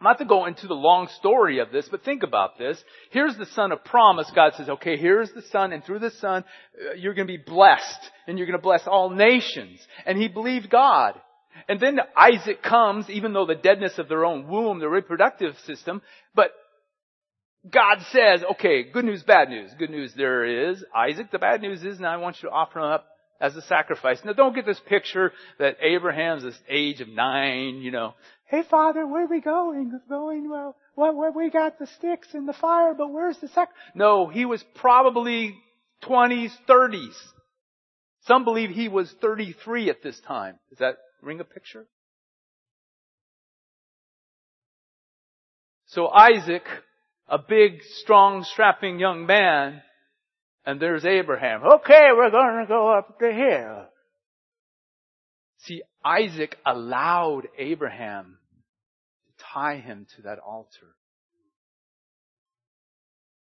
not 0.00 0.18
to 0.18 0.24
go 0.24 0.46
into 0.46 0.68
the 0.68 0.74
long 0.74 1.08
story 1.18 1.58
of 1.58 1.72
this, 1.72 1.88
but 1.90 2.04
think 2.04 2.22
about 2.22 2.56
this. 2.56 2.80
Here's 3.10 3.36
the 3.36 3.46
son 3.46 3.72
of 3.72 3.84
promise. 3.84 4.30
God 4.32 4.52
says, 4.56 4.68
okay, 4.68 4.96
here's 4.96 5.32
the 5.32 5.42
son, 5.42 5.72
and 5.72 5.82
through 5.82 5.98
the 5.98 6.12
son, 6.12 6.44
uh, 6.80 6.94
you're 6.94 7.14
going 7.14 7.26
to 7.26 7.36
be 7.36 7.42
blessed, 7.44 8.10
and 8.28 8.38
you're 8.38 8.46
going 8.46 8.58
to 8.58 8.62
bless 8.62 8.86
all 8.86 9.10
nations. 9.10 9.80
And 10.06 10.16
he 10.16 10.28
believed 10.28 10.70
God. 10.70 11.14
And 11.68 11.80
then 11.80 12.00
Isaac 12.16 12.62
comes, 12.62 13.08
even 13.10 13.32
though 13.32 13.46
the 13.46 13.54
deadness 13.54 13.98
of 13.98 14.08
their 14.08 14.24
own 14.24 14.46
womb, 14.46 14.78
the 14.78 14.88
reproductive 14.88 15.56
system, 15.66 16.02
but 16.34 16.52
God 17.68 17.98
says, 18.12 18.44
okay, 18.52 18.84
good 18.84 19.04
news, 19.04 19.22
bad 19.22 19.48
news. 19.48 19.70
Good 19.78 19.90
news 19.90 20.14
there 20.16 20.70
is 20.70 20.84
Isaac. 20.94 21.30
The 21.30 21.38
bad 21.38 21.60
news 21.60 21.82
is 21.84 21.98
now 21.98 22.12
I 22.12 22.16
want 22.16 22.36
you 22.42 22.48
to 22.48 22.54
offer 22.54 22.78
him 22.78 22.86
up 22.86 23.06
as 23.40 23.56
a 23.56 23.62
sacrifice. 23.62 24.20
Now 24.24 24.32
don't 24.32 24.54
get 24.54 24.66
this 24.66 24.80
picture 24.88 25.32
that 25.58 25.76
Abraham's 25.82 26.42
this 26.42 26.58
age 26.68 27.00
of 27.00 27.08
nine, 27.08 27.76
you 27.82 27.90
know. 27.90 28.14
Hey 28.46 28.62
father, 28.68 29.06
where 29.06 29.24
are 29.24 29.28
we 29.28 29.40
going? 29.40 30.00
Going, 30.08 30.48
well, 30.48 30.76
well, 30.96 31.14
where 31.14 31.30
we 31.30 31.50
got 31.50 31.78
the 31.78 31.86
sticks 31.98 32.28
and 32.32 32.48
the 32.48 32.52
fire, 32.52 32.94
but 32.94 33.12
where's 33.12 33.38
the 33.38 33.48
sac? 33.48 33.68
No, 33.94 34.28
he 34.28 34.44
was 34.44 34.64
probably 34.74 35.56
20s, 36.04 36.50
30s. 36.68 37.14
Some 38.22 38.44
believe 38.44 38.70
he 38.70 38.88
was 38.88 39.12
33 39.20 39.90
at 39.90 40.02
this 40.02 40.18
time. 40.20 40.58
Does 40.70 40.78
that 40.78 40.96
ring 41.22 41.40
a 41.40 41.44
picture? 41.44 41.86
So 45.86 46.08
Isaac, 46.08 46.64
a 47.28 47.38
big, 47.38 47.82
strong, 48.02 48.44
strapping 48.44 48.98
young 48.98 49.26
man, 49.26 49.82
and 50.66 50.80
there's 50.80 51.06
Abraham. 51.06 51.62
Okay, 51.64 52.08
we're 52.14 52.30
to 52.30 52.68
go 52.68 52.92
up 52.92 53.18
the 53.18 53.32
hill. 53.32 53.86
See, 55.60 55.82
Isaac 56.04 56.56
allowed 56.64 57.48
Abraham 57.58 58.38
to 59.26 59.44
tie 59.52 59.78
him 59.78 60.06
to 60.16 60.22
that 60.22 60.38
altar. 60.38 60.94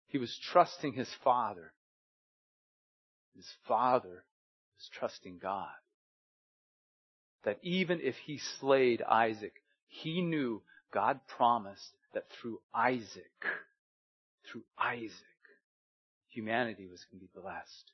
He 0.08 0.18
was 0.18 0.38
trusting 0.52 0.94
his 0.94 1.10
father. 1.24 1.74
His 3.36 3.48
father 3.68 4.24
was 4.78 4.90
trusting 4.94 5.40
God. 5.42 5.68
That 7.46 7.60
even 7.62 8.02
if 8.02 8.16
he 8.18 8.40
slayed 8.60 9.02
Isaac, 9.02 9.54
he 9.88 10.22
knew 10.22 10.62
God 10.92 11.20
promised 11.28 11.92
that 12.14 12.26
through 12.30 12.60
Isaac, 12.74 13.32
through 14.52 14.64
Isaac, 14.78 15.12
humanity 16.30 16.88
was 16.88 17.06
going 17.12 17.20
to 17.20 17.26
be 17.26 17.40
blessed. 17.42 17.92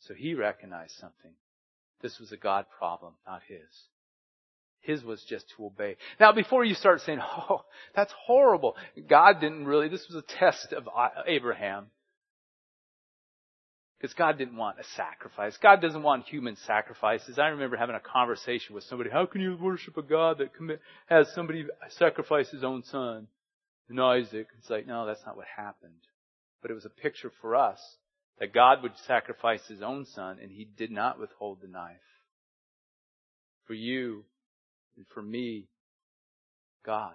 So 0.00 0.12
he 0.14 0.34
recognized 0.34 0.96
something. 0.98 1.32
This 2.02 2.18
was 2.18 2.32
a 2.32 2.36
God 2.36 2.66
problem, 2.78 3.14
not 3.26 3.42
his. 3.48 3.60
His 4.80 5.02
was 5.02 5.22
just 5.24 5.48
to 5.56 5.66
obey. 5.66 5.96
Now 6.20 6.32
before 6.32 6.64
you 6.64 6.74
start 6.74 7.00
saying, 7.00 7.20
oh, 7.22 7.64
that's 7.94 8.12
horrible. 8.26 8.76
God 9.08 9.40
didn't 9.40 9.64
really, 9.64 9.88
this 9.88 10.06
was 10.08 10.16
a 10.16 10.38
test 10.38 10.74
of 10.74 10.88
Abraham. 11.26 11.86
Because 13.98 14.14
God 14.14 14.36
didn't 14.36 14.56
want 14.56 14.78
a 14.78 14.84
sacrifice. 14.96 15.56
God 15.62 15.80
doesn't 15.80 16.02
want 16.02 16.26
human 16.26 16.56
sacrifices. 16.66 17.38
I 17.38 17.48
remember 17.48 17.76
having 17.76 17.96
a 17.96 18.00
conversation 18.00 18.74
with 18.74 18.84
somebody, 18.84 19.08
how 19.10 19.24
can 19.26 19.40
you 19.40 19.56
worship 19.56 19.96
a 19.96 20.02
God 20.02 20.38
that 20.38 20.54
commit, 20.54 20.80
has 21.06 21.32
somebody 21.34 21.64
sacrifice 21.90 22.50
his 22.50 22.64
own 22.64 22.82
son? 22.84 23.28
And 23.88 24.00
Isaac. 24.00 24.48
It's 24.58 24.70
like, 24.70 24.86
no, 24.86 25.06
that's 25.06 25.24
not 25.26 25.36
what 25.36 25.46
happened. 25.56 25.92
But 26.62 26.70
it 26.70 26.74
was 26.74 26.86
a 26.86 26.90
picture 26.90 27.30
for 27.40 27.54
us 27.54 27.80
that 28.40 28.54
God 28.54 28.82
would 28.82 28.96
sacrifice 29.06 29.66
his 29.68 29.82
own 29.82 30.06
son 30.06 30.38
and 30.42 30.50
he 30.50 30.64
did 30.64 30.90
not 30.90 31.20
withhold 31.20 31.58
the 31.60 31.68
knife. 31.68 31.96
For 33.66 33.74
you 33.74 34.24
and 34.96 35.06
for 35.14 35.22
me, 35.22 35.68
God. 36.84 37.14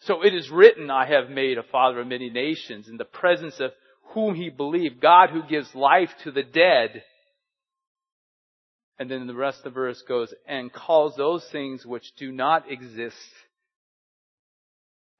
So 0.00 0.22
it 0.22 0.34
is 0.34 0.50
written, 0.50 0.90
I 0.90 1.06
have 1.06 1.30
made 1.30 1.58
a 1.58 1.62
father 1.62 2.00
of 2.00 2.06
many 2.06 2.30
nations 2.30 2.88
in 2.88 2.96
the 2.96 3.04
presence 3.04 3.58
of 3.60 3.72
whom 4.16 4.34
he 4.34 4.48
believed, 4.48 4.98
God 4.98 5.28
who 5.28 5.42
gives 5.42 5.74
life 5.74 6.08
to 6.24 6.30
the 6.30 6.42
dead. 6.42 7.02
And 8.98 9.10
then 9.10 9.26
the 9.26 9.34
rest 9.34 9.58
of 9.58 9.64
the 9.64 9.70
verse 9.70 10.02
goes, 10.08 10.32
and 10.48 10.72
calls 10.72 11.14
those 11.16 11.46
things 11.52 11.84
which 11.84 12.14
do 12.16 12.32
not 12.32 12.72
exist 12.72 13.14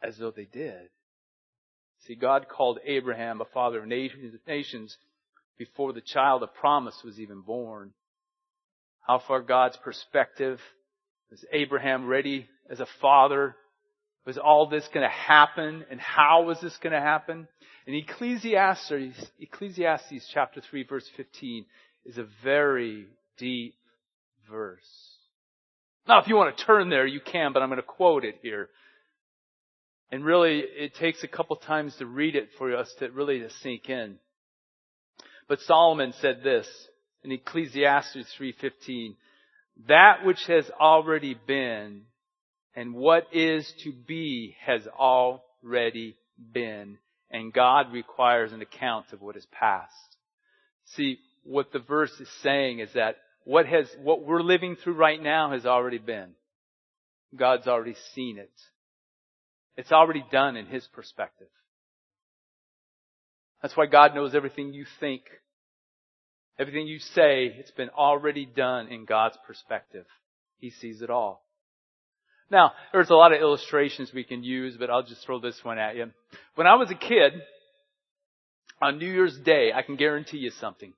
as 0.03 0.17
though 0.17 0.31
they 0.31 0.47
did. 0.47 0.88
See, 2.07 2.15
God 2.15 2.47
called 2.49 2.79
Abraham 2.87 3.43
a 3.43 3.45
father 3.45 3.81
of 3.81 3.87
nations 3.87 4.97
before 5.59 5.93
the 5.93 6.00
child 6.00 6.43
of 6.43 6.55
promise 6.55 6.99
was 7.05 7.21
even 7.21 7.43
born. 7.43 7.93
How 9.07 9.19
far 9.19 9.43
God's 9.43 9.76
perspective? 9.76 10.59
Was 11.31 11.45
Abraham 11.53 12.07
ready 12.07 12.49
as 12.71 12.81
a 12.81 12.87
father? 13.03 13.57
Was 14.25 14.38
all 14.38 14.71
this 14.71 14.88
going 14.88 15.07
to 15.07 15.15
happen? 15.15 15.85
And 15.91 16.00
how 16.00 16.45
was 16.45 16.59
this 16.62 16.79
going 16.79 16.95
to 16.95 17.00
happen? 17.00 17.47
In 17.87 17.95
Ecclesiastes, 17.95 19.31
Ecclesiastes 19.38 20.28
chapter 20.33 20.61
3 20.61 20.85
verse 20.85 21.09
15 21.16 21.64
is 22.05 22.19
a 22.19 22.26
very 22.43 23.07
deep 23.38 23.75
verse. 24.50 24.81
Now 26.09 26.21
if 26.21 26.26
you 26.26 26.35
want 26.35 26.57
to 26.57 26.64
turn 26.64 26.90
there, 26.90 27.07
you 27.07 27.21
can, 27.21 27.52
but 27.52 27.62
I'm 27.62 27.69
going 27.69 27.81
to 27.81 27.87
quote 27.87 28.25
it 28.25 28.38
here. 28.43 28.69
And 30.11 30.25
really, 30.25 30.61
it 30.61 30.95
takes 30.95 31.25
a 31.25 31.28
couple 31.28 31.57
times 31.57 31.97
to 31.97 32.07
read 32.07 32.37
it 32.37 32.49
for 32.59 32.76
us 32.76 32.93
to 33.00 33.09
really 33.11 33.40
to 33.40 33.50
sink 33.62 33.88
in. 33.88 34.19
But 35.49 35.61
Solomon 35.61 36.12
said 36.21 36.43
this 36.43 36.69
in 37.23 37.33
Ecclesiastes 37.33 38.35
3:15, 38.37 39.16
"That 39.88 40.25
which 40.25 40.45
has 40.47 40.71
already 40.71 41.35
been 41.35 42.07
and 42.75 42.95
what 42.95 43.33
is 43.33 43.73
to 43.85 43.93
be 43.93 44.57
has 44.61 44.87
already 44.88 46.16
been, 46.52 46.99
and 47.30 47.52
God 47.52 47.92
requires 47.92 48.52
an 48.52 48.62
account 48.62 49.12
of 49.12 49.23
what 49.23 49.37
is 49.37 49.47
past." 49.47 50.16
See, 50.87 51.18
what 51.42 51.73
the 51.73 51.78
verse 51.78 52.12
is 52.21 52.28
saying 52.42 52.80
is 52.80 52.92
that 52.95 53.16
what 53.45 53.66
has 53.66 53.88
what 53.99 54.23
we're 54.23 54.42
living 54.42 54.76
through 54.76 54.95
right 54.95 55.23
now 55.23 55.52
has 55.52 55.64
already 55.64 55.99
been. 55.99 56.35
God's 57.35 57.66
already 57.66 57.95
seen 58.14 58.38
it. 58.38 58.52
It's 59.76 59.92
already 59.92 60.25
done 60.30 60.56
in 60.56 60.66
His 60.66 60.87
perspective. 60.88 61.49
That's 63.62 63.76
why 63.76 63.87
God 63.87 64.14
knows 64.14 64.35
everything 64.35 64.73
you 64.73 64.87
think. 65.00 65.23
Everything 66.59 66.87
you 66.87 66.99
say, 66.99 67.47
it's 67.47 67.71
been 67.71 67.90
already 67.90 68.47
done 68.47 68.88
in 68.88 69.04
God's 69.04 69.37
perspective. 69.47 70.06
He 70.59 70.71
sees 70.71 71.02
it 71.02 71.11
all. 71.11 71.46
Now, 72.50 72.73
there's 72.93 73.11
a 73.11 73.15
lot 73.15 73.33
of 73.33 73.41
illustrations 73.41 74.12
we 74.15 74.25
can 74.25 74.45
use, 74.45 74.76
but 74.79 74.91
I'll 74.91 75.03
just 75.03 75.25
throw 75.25 75.41
this 75.41 75.59
one 75.65 75.79
at 75.79 75.97
you. 75.97 76.12
When 76.55 76.67
I 76.67 76.76
was 76.76 76.91
a 76.91 76.95
kid, 76.95 77.33
on 78.81 78.99
New 78.99 79.11
Year's 79.11 79.38
Day, 79.38 79.73
I 79.75 79.83
can 79.83 79.97
guarantee 79.97 80.38
you 80.38 80.50
something. 80.50 80.93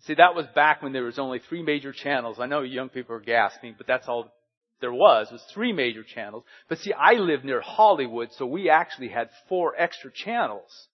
See, 0.00 0.14
that 0.14 0.34
was 0.34 0.46
back 0.54 0.82
when 0.82 0.92
there 0.92 1.04
was 1.04 1.18
only 1.18 1.40
three 1.40 1.62
major 1.62 1.92
channels. 1.92 2.38
I 2.38 2.46
know 2.46 2.62
young 2.62 2.90
people 2.90 3.16
are 3.16 3.20
gasping, 3.20 3.74
but 3.76 3.86
that's 3.86 4.06
all 4.06 4.32
there 4.80 4.92
was, 4.92 5.28
was 5.32 5.42
three 5.52 5.72
major 5.72 6.02
channels. 6.02 6.44
But 6.68 6.78
see, 6.78 6.92
I 6.92 7.14
live 7.14 7.44
near 7.44 7.60
Hollywood, 7.60 8.28
so 8.32 8.44
we 8.46 8.68
actually 8.68 9.08
had 9.08 9.30
four 9.48 9.74
extra 9.78 10.10
channels. 10.12 10.88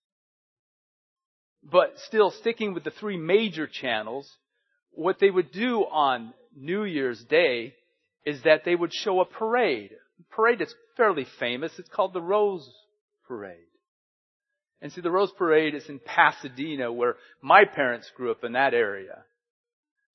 But 1.62 1.94
still 2.06 2.30
sticking 2.30 2.72
with 2.72 2.84
the 2.84 2.92
three 2.92 3.16
major 3.16 3.66
channels, 3.66 4.30
what 4.92 5.18
they 5.18 5.30
would 5.30 5.50
do 5.50 5.80
on 5.80 6.32
New 6.56 6.84
Year's 6.84 7.22
Day 7.24 7.74
is 8.24 8.42
that 8.42 8.64
they 8.64 8.74
would 8.74 8.92
show 8.92 9.20
a 9.20 9.24
parade. 9.24 9.90
A 9.92 10.34
parade 10.34 10.58
that's 10.58 10.74
fairly 10.96 11.26
famous. 11.38 11.72
It's 11.78 11.88
called 11.88 12.12
the 12.12 12.22
Rose 12.22 12.68
Parade. 13.26 13.56
And 14.82 14.92
see, 14.92 15.00
the 15.00 15.10
Rose 15.10 15.32
Parade 15.36 15.74
is 15.74 15.88
in 15.88 15.98
Pasadena 15.98 16.92
where 16.92 17.16
my 17.42 17.64
parents 17.64 18.10
grew 18.16 18.30
up 18.30 18.44
in 18.44 18.52
that 18.52 18.74
area. 18.74 19.24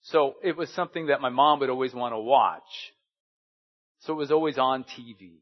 So 0.04 0.36
it 0.44 0.56
was 0.56 0.70
something 0.74 1.08
that 1.08 1.22
my 1.22 1.30
mom 1.30 1.60
would 1.60 1.70
always 1.70 1.94
want 1.94 2.14
to 2.14 2.20
watch. 2.20 2.62
So 4.02 4.14
it 4.14 4.18
was 4.18 4.32
always 4.32 4.58
on 4.58 4.84
TV. 4.84 5.38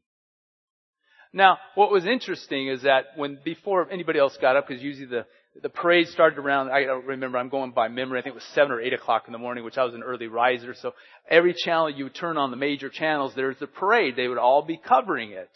Now, 1.34 1.58
what 1.76 1.92
was 1.92 2.06
interesting 2.06 2.68
is 2.68 2.84
that 2.84 3.06
when 3.16 3.40
before 3.44 3.90
anybody 3.90 4.20
else 4.20 4.38
got 4.40 4.56
up, 4.56 4.68
because 4.68 4.84
usually 4.84 5.08
the, 5.08 5.26
the 5.62 5.70
parade 5.70 6.08
started 6.08 6.40
around, 6.40 6.72
I 6.72 6.84
don't 6.84 7.06
remember, 7.06 7.38
I'm 7.38 7.50
going 7.50 7.72
by 7.72 7.88
memory, 7.88 8.20
I 8.20 8.24
think 8.24 8.34
it 8.34 8.36
was 8.36 8.56
7 8.56 8.72
or 8.72 8.82
8 8.82 8.94
o'clock 8.94 9.24
in 9.28 9.34
the 9.34 9.38
morning, 9.38 9.64
which 9.64 9.78
I 9.78 9.84
was 9.84 9.94
an 9.94 10.04
early 10.04 10.28
riser, 10.28 10.74
so 10.74 10.94
every 11.30 11.54
channel 11.54 11.90
you 11.90 12.06
would 12.06 12.16
turn 12.16 12.38
on 12.38 12.50
the 12.50 12.58
major 12.58 12.90
channels, 12.90 13.34
there's 13.36 13.62
a 13.62 13.68
parade. 13.68 14.16
They 14.16 14.28
would 14.28 14.40
all 14.40 14.64
be 14.64 14.78
covering 14.78 15.32
it. 15.32 15.52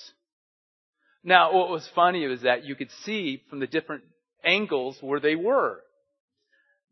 Now, 1.24 1.54
what 1.54 1.70
was 1.70 1.90
funny 1.96 2.26
was 2.28 2.42
that 2.42 2.64
you 2.64 2.76
could 2.76 2.92
see 3.04 3.42
from 3.50 3.60
the 3.60 3.68
different 3.68 4.04
angles 4.46 4.98
where 5.02 5.20
they 5.20 5.36
were. 5.36 5.82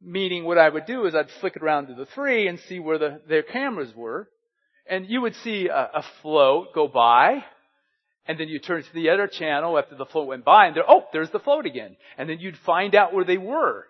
Meaning 0.01 0.43
what 0.43 0.57
I 0.57 0.67
would 0.67 0.85
do 0.85 1.05
is 1.05 1.15
I'd 1.15 1.29
flick 1.39 1.55
it 1.55 1.63
around 1.63 1.88
to 1.88 1.93
the 1.93 2.07
three 2.07 2.47
and 2.47 2.59
see 2.67 2.79
where 2.79 2.97
the, 2.97 3.21
their 3.29 3.43
cameras 3.43 3.93
were. 3.95 4.29
And 4.88 5.07
you 5.07 5.21
would 5.21 5.35
see 5.38 5.67
a, 5.67 5.89
a 5.95 6.05
float 6.21 6.74
go 6.75 6.88
by, 6.88 7.45
and 8.27 8.39
then 8.39 8.48
you 8.48 8.60
turn 8.60 8.84
to 8.84 8.94
the 8.94 9.10
other 9.10 9.27
channel 9.27 9.77
after 9.77 9.96
the 9.96 10.05
float 10.05 10.27
went 10.27 10.46
by 10.46 10.67
and 10.67 10.75
there, 10.75 10.84
oh, 10.88 11.05
there's 11.13 11.29
the 11.29 11.39
float 11.39 11.65
again. 11.65 11.96
And 12.17 12.29
then 12.29 12.39
you'd 12.39 12.58
find 12.58 12.96
out 12.96 13.13
where 13.13 13.25
they 13.25 13.38
were. 13.38 13.86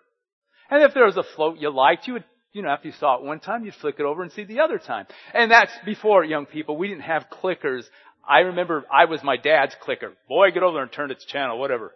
And 0.70 0.82
if 0.82 0.94
there 0.94 1.06
was 1.06 1.16
a 1.16 1.22
float 1.22 1.58
you 1.58 1.70
liked, 1.70 2.06
you 2.06 2.14
would, 2.14 2.24
you 2.52 2.62
know, 2.62 2.68
after 2.68 2.88
you 2.88 2.94
saw 2.98 3.16
it 3.16 3.24
one 3.24 3.40
time, 3.40 3.64
you'd 3.64 3.74
flick 3.74 3.96
it 3.98 4.04
over 4.04 4.22
and 4.22 4.32
see 4.32 4.44
the 4.44 4.60
other 4.60 4.78
time. 4.78 5.06
And 5.32 5.50
that's 5.50 5.72
before 5.84 6.24
young 6.24 6.46
people. 6.46 6.76
We 6.76 6.88
didn't 6.88 7.02
have 7.02 7.26
clickers. 7.30 7.84
I 8.28 8.40
remember 8.40 8.84
I 8.92 9.06
was 9.06 9.22
my 9.22 9.36
dad's 9.36 9.74
clicker. 9.80 10.12
Boy, 10.28 10.50
get 10.50 10.62
over 10.62 10.74
there 10.74 10.82
and 10.82 10.92
turn 10.92 11.10
its 11.10 11.24
channel, 11.24 11.58
whatever. 11.58 11.92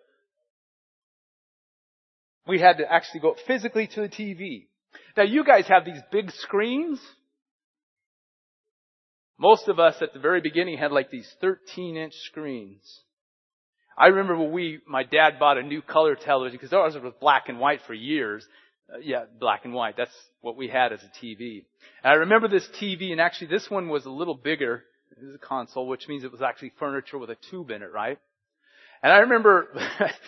We 2.46 2.58
had 2.58 2.78
to 2.78 2.90
actually 2.90 3.20
go 3.20 3.36
physically 3.46 3.86
to 3.88 4.00
the 4.00 4.08
TV. 4.08 4.66
Now 5.16 5.24
you 5.24 5.44
guys 5.44 5.66
have 5.68 5.84
these 5.84 6.00
big 6.10 6.30
screens. 6.30 7.00
Most 9.40 9.68
of 9.68 9.80
us 9.80 9.96
at 10.02 10.12
the 10.12 10.18
very 10.18 10.42
beginning 10.42 10.76
had 10.76 10.92
like 10.92 11.10
these 11.10 11.28
13 11.40 11.96
inch 11.96 12.12
screens. 12.26 13.00
I 13.96 14.08
remember 14.08 14.36
when 14.36 14.52
we, 14.52 14.80
my 14.86 15.02
dad 15.02 15.38
bought 15.40 15.56
a 15.56 15.62
new 15.62 15.80
color 15.80 16.14
television 16.14 16.58
because 16.58 16.74
ours 16.74 16.94
was 16.94 17.14
black 17.22 17.44
and 17.48 17.58
white 17.58 17.80
for 17.86 17.94
years. 17.94 18.46
Uh, 18.92 18.98
yeah, 18.98 19.24
black 19.38 19.64
and 19.64 19.72
white. 19.72 19.96
That's 19.96 20.14
what 20.42 20.58
we 20.58 20.68
had 20.68 20.92
as 20.92 21.00
a 21.02 21.24
TV. 21.24 21.64
And 22.04 22.12
I 22.12 22.14
remember 22.16 22.48
this 22.48 22.68
TV 22.82 23.12
and 23.12 23.20
actually 23.20 23.46
this 23.46 23.70
one 23.70 23.88
was 23.88 24.04
a 24.04 24.10
little 24.10 24.34
bigger. 24.34 24.84
It 25.10 25.24
was 25.24 25.34
a 25.36 25.38
console, 25.38 25.88
which 25.88 26.06
means 26.06 26.22
it 26.22 26.32
was 26.32 26.42
actually 26.42 26.72
furniture 26.78 27.16
with 27.16 27.30
a 27.30 27.36
tube 27.50 27.70
in 27.70 27.80
it, 27.80 27.92
right? 27.94 28.18
And 29.02 29.10
I 29.10 29.20
remember 29.20 29.68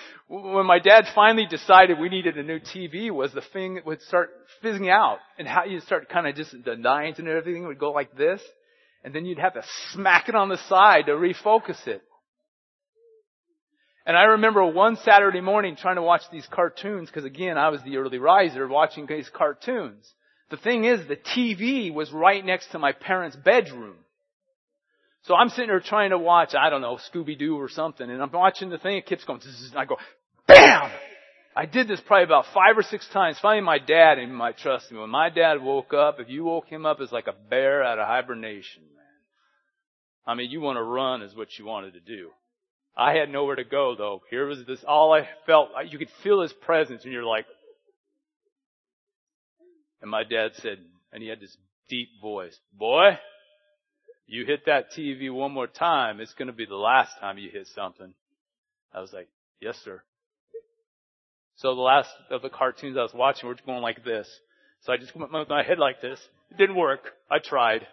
when 0.28 0.64
my 0.64 0.78
dad 0.78 1.04
finally 1.14 1.44
decided 1.44 1.98
we 1.98 2.08
needed 2.08 2.38
a 2.38 2.42
new 2.42 2.60
TV 2.60 3.10
was 3.10 3.30
the 3.34 3.42
thing 3.52 3.74
that 3.74 3.84
would 3.84 4.00
start 4.00 4.30
fizzing 4.62 4.88
out 4.88 5.18
and 5.38 5.46
how 5.46 5.64
you 5.64 5.80
start 5.80 6.08
kind 6.08 6.26
of 6.26 6.34
just 6.34 6.54
the 6.64 6.76
nines 6.76 7.18
and 7.18 7.28
everything 7.28 7.66
would 7.66 7.78
go 7.78 7.92
like 7.92 8.16
this 8.16 8.40
and 9.04 9.14
then 9.14 9.26
you'd 9.26 9.38
have 9.38 9.54
to 9.54 9.64
smack 9.92 10.28
it 10.28 10.34
on 10.34 10.48
the 10.48 10.58
side 10.68 11.06
to 11.06 11.12
refocus 11.12 11.86
it. 11.86 12.02
And 14.04 14.16
I 14.16 14.22
remember 14.24 14.64
one 14.66 14.96
Saturday 14.96 15.40
morning 15.40 15.76
trying 15.76 15.96
to 15.96 16.02
watch 16.02 16.22
these 16.32 16.46
cartoons, 16.50 17.08
because 17.08 17.24
again, 17.24 17.56
I 17.56 17.68
was 17.68 17.82
the 17.82 17.98
early 17.98 18.18
riser 18.18 18.66
watching 18.66 19.06
these 19.06 19.30
cartoons. 19.32 20.12
The 20.50 20.56
thing 20.56 20.84
is, 20.84 21.06
the 21.06 21.16
TV 21.16 21.92
was 21.92 22.12
right 22.12 22.44
next 22.44 22.72
to 22.72 22.78
my 22.78 22.92
parents' 22.92 23.36
bedroom. 23.36 23.94
So 25.22 25.36
I'm 25.36 25.50
sitting 25.50 25.68
there 25.68 25.80
trying 25.80 26.10
to 26.10 26.18
watch, 26.18 26.54
I 26.54 26.68
don't 26.68 26.80
know, 26.80 26.98
Scooby-Doo 27.14 27.56
or 27.56 27.68
something, 27.68 28.10
and 28.10 28.20
I'm 28.20 28.32
watching 28.32 28.70
the 28.70 28.78
thing, 28.78 28.96
it 28.96 29.06
keeps 29.06 29.24
going, 29.24 29.40
and 29.44 29.78
I 29.78 29.84
go, 29.84 29.96
BAM! 30.48 30.90
I 31.54 31.66
did 31.66 31.86
this 31.86 32.00
probably 32.00 32.24
about 32.24 32.46
five 32.54 32.78
or 32.78 32.82
six 32.82 33.06
times. 33.08 33.38
Finally, 33.40 33.64
my 33.64 33.78
dad, 33.78 34.18
and 34.18 34.34
my 34.34 34.52
trust 34.52 34.90
me, 34.90 34.98
when 34.98 35.10
my 35.10 35.28
dad 35.28 35.60
woke 35.60 35.92
up, 35.92 36.18
if 36.18 36.28
you 36.30 36.44
woke 36.44 36.66
him 36.66 36.86
up, 36.86 37.00
it's 37.00 37.12
like 37.12 37.26
a 37.26 37.34
bear 37.50 37.84
out 37.84 37.98
of 37.98 38.06
hibernation. 38.06 38.82
Man. 38.96 39.04
I 40.26 40.34
mean, 40.34 40.50
you 40.50 40.60
want 40.60 40.78
to 40.78 40.82
run 40.82 41.20
is 41.20 41.36
what 41.36 41.58
you 41.58 41.66
wanted 41.66 41.92
to 41.92 42.00
do. 42.00 42.30
I 42.96 43.14
had 43.14 43.30
nowhere 43.30 43.56
to 43.56 43.64
go 43.64 43.94
though. 43.96 44.22
Here 44.30 44.46
was 44.46 44.64
this, 44.66 44.84
all 44.86 45.12
I 45.12 45.28
felt, 45.46 45.70
you 45.88 45.98
could 45.98 46.10
feel 46.22 46.42
his 46.42 46.52
presence 46.52 47.04
and 47.04 47.12
you're 47.12 47.24
like, 47.24 47.46
and 50.00 50.10
my 50.10 50.24
dad 50.24 50.52
said, 50.56 50.78
and 51.12 51.22
he 51.22 51.28
had 51.28 51.40
this 51.40 51.56
deep 51.88 52.08
voice, 52.20 52.58
boy, 52.72 53.18
you 54.26 54.44
hit 54.46 54.66
that 54.66 54.92
TV 54.92 55.32
one 55.32 55.52
more 55.52 55.66
time, 55.66 56.20
it's 56.20 56.34
going 56.34 56.46
to 56.46 56.52
be 56.52 56.66
the 56.66 56.76
last 56.76 57.12
time 57.20 57.38
you 57.38 57.50
hit 57.50 57.66
something. 57.68 58.12
I 58.92 59.00
was 59.00 59.12
like, 59.12 59.28
yes 59.60 59.76
sir. 59.84 60.02
So 61.56 61.74
the 61.74 61.80
last 61.80 62.10
of 62.30 62.42
the 62.42 62.48
cartoons 62.48 62.96
I 62.96 63.02
was 63.02 63.14
watching 63.14 63.48
were 63.48 63.56
going 63.66 63.82
like 63.82 64.04
this. 64.04 64.28
So 64.82 64.92
I 64.92 64.96
just 64.96 65.14
went 65.14 65.32
with 65.32 65.48
my 65.48 65.62
head 65.62 65.78
like 65.78 66.00
this. 66.00 66.18
It 66.50 66.56
didn't 66.56 66.76
work. 66.76 67.12
I 67.30 67.38
tried. 67.38 67.86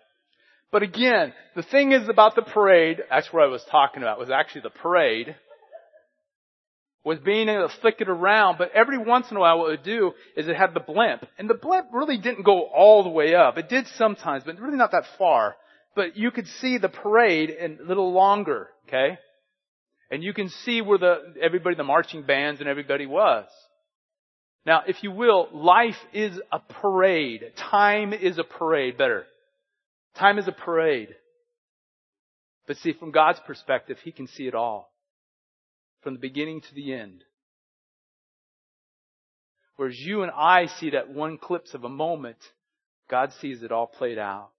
But 0.72 0.84
again, 0.84 1.34
the 1.56 1.64
thing 1.64 1.92
is 1.92 2.08
about 2.08 2.36
the 2.36 2.42
parade, 2.42 3.02
that's 3.10 3.32
what 3.34 3.44
I 3.44 3.48
was 3.48 3.64
talking 3.72 4.04
about, 4.04 4.20
was 4.20 4.30
actually 4.30 4.62
the 4.62 4.70
parade, 4.70 5.36
was 7.04 7.20
being 7.20 7.50
able 7.50 7.68
to 7.68 7.76
flick 7.82 8.02
it 8.02 8.10
around, 8.10 8.58
but 8.58 8.72
every 8.74 8.98
once 8.98 9.32
in 9.32 9.38
a 9.38 9.40
while 9.40 9.60
what 9.60 9.68
it 9.68 9.80
would 9.80 9.84
do 9.84 10.12
is 10.36 10.48
it 10.48 10.56
had 10.56 10.74
the 10.74 10.80
blimp. 10.80 11.26
And 11.38 11.50
the 11.50 11.56
blimp 11.56 11.88
really 11.92 12.18
didn't 12.18 12.44
go 12.44 12.64
all 12.64 13.04
the 13.04 13.10
way 13.10 13.34
up. 13.34 13.58
It 13.58 13.70
did 13.70 13.88
sometimes, 13.96 14.44
but 14.46 14.60
really 14.60 14.78
not 14.78 14.92
that 14.92 15.06
far. 15.18 15.56
But 15.96 16.18
you 16.18 16.30
could 16.30 16.48
see 16.48 16.78
the 16.78 16.90
parade 16.90 17.50
a 17.50 17.84
little 17.84 18.14
longer, 18.14 18.70
okay? 18.88 19.18
And 20.12 20.24
you 20.24 20.34
can 20.34 20.50
see 20.50 20.82
where 20.82 20.98
the, 20.98 21.36
everybody, 21.42 21.76
the 21.76 21.84
marching 21.84 22.24
bands 22.24 22.60
and 22.60 22.70
everybody 22.70 23.06
was. 23.06 23.46
Now, 24.66 24.84
if 24.88 25.04
you 25.04 25.12
will, 25.12 25.48
life 25.54 25.98
is 26.14 26.40
a 26.52 26.60
parade. 26.60 27.44
Time 27.72 28.14
is 28.14 28.38
a 28.38 28.44
parade. 28.44 28.98
Better. 28.98 29.26
Time 30.18 30.38
is 30.38 30.48
a 30.48 30.52
parade. 30.52 31.10
But 32.68 32.78
see, 32.78 32.94
from 32.94 33.12
God's 33.12 33.40
perspective, 33.46 33.98
He 34.04 34.12
can 34.12 34.28
see 34.28 34.48
it 34.48 34.56
all. 34.56 34.92
From 36.02 36.14
the 36.14 36.20
beginning 36.20 36.62
to 36.62 36.76
the 36.76 36.94
end. 36.94 37.24
Whereas 39.76 39.98
you 39.98 40.24
and 40.24 40.32
I 40.32 40.66
see 40.80 40.90
that 40.92 41.10
one 41.10 41.38
glimpse 41.42 41.74
of 41.74 41.84
a 41.84 41.90
moment, 41.90 42.38
God 43.10 43.32
sees 43.40 43.64
it 43.64 43.72
all 43.72 43.88
played 43.88 44.18
out. 44.18 44.50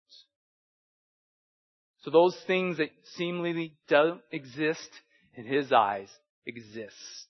So 2.03 2.11
those 2.11 2.37
things 2.47 2.79
that 2.79 2.91
seemingly 3.17 3.75
don't 3.89 4.23
exist 4.33 4.89
in 5.35 5.45
His 5.45 5.73
eyes 5.73 6.09
exist. 6.47 7.29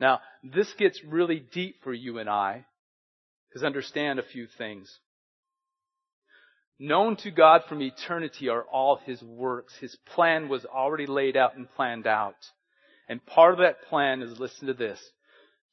Now, 0.00 0.20
this 0.42 0.72
gets 0.74 1.02
really 1.04 1.40
deep 1.40 1.76
for 1.82 1.92
you 1.92 2.18
and 2.18 2.28
I, 2.28 2.66
because 3.48 3.64
understand 3.64 4.18
a 4.18 4.22
few 4.22 4.46
things. 4.58 4.98
Known 6.78 7.16
to 7.18 7.30
God 7.30 7.62
from 7.68 7.80
eternity 7.80 8.50
are 8.50 8.62
all 8.62 9.00
His 9.06 9.22
works. 9.22 9.74
His 9.80 9.96
plan 10.14 10.48
was 10.48 10.66
already 10.66 11.06
laid 11.06 11.36
out 11.36 11.56
and 11.56 11.72
planned 11.74 12.06
out. 12.06 12.36
And 13.08 13.24
part 13.24 13.54
of 13.54 13.60
that 13.60 13.82
plan 13.88 14.20
is 14.20 14.38
listen 14.38 14.66
to 14.66 14.74
this. 14.74 15.00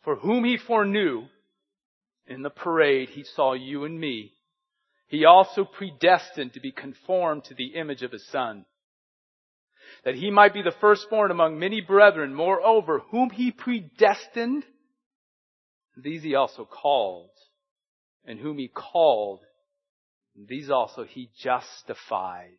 For 0.04 0.16
whom 0.16 0.46
He 0.46 0.58
foreknew, 0.58 1.24
in 2.26 2.42
the 2.42 2.50
parade, 2.50 3.10
He 3.10 3.26
saw 3.26 3.52
you 3.54 3.84
and 3.84 4.00
me. 4.00 4.32
He 5.08 5.26
also 5.26 5.66
predestined 5.66 6.54
to 6.54 6.62
be 6.62 6.72
conformed 6.72 7.44
to 7.46 7.54
the 7.54 7.76
image 7.76 8.02
of 8.02 8.14
His 8.14 8.26
Son. 8.30 8.66
That 10.06 10.16
He 10.16 10.32
might 10.32 10.54
be 10.54 10.62
the 10.62 10.76
firstborn 10.80 11.32
among 11.32 11.60
many 11.60 11.82
brethren. 11.82 12.34
Moreover, 12.34 13.00
whom 13.10 13.30
He 13.30 13.52
predestined, 13.52 14.66
these 15.96 16.24
He 16.24 16.36
also 16.36 16.66
called. 16.66 17.30
And 18.26 18.40
whom 18.40 18.58
He 18.58 18.70
called, 18.70 19.42
these 20.36 20.70
also 20.70 21.04
he 21.04 21.30
justified. 21.38 22.58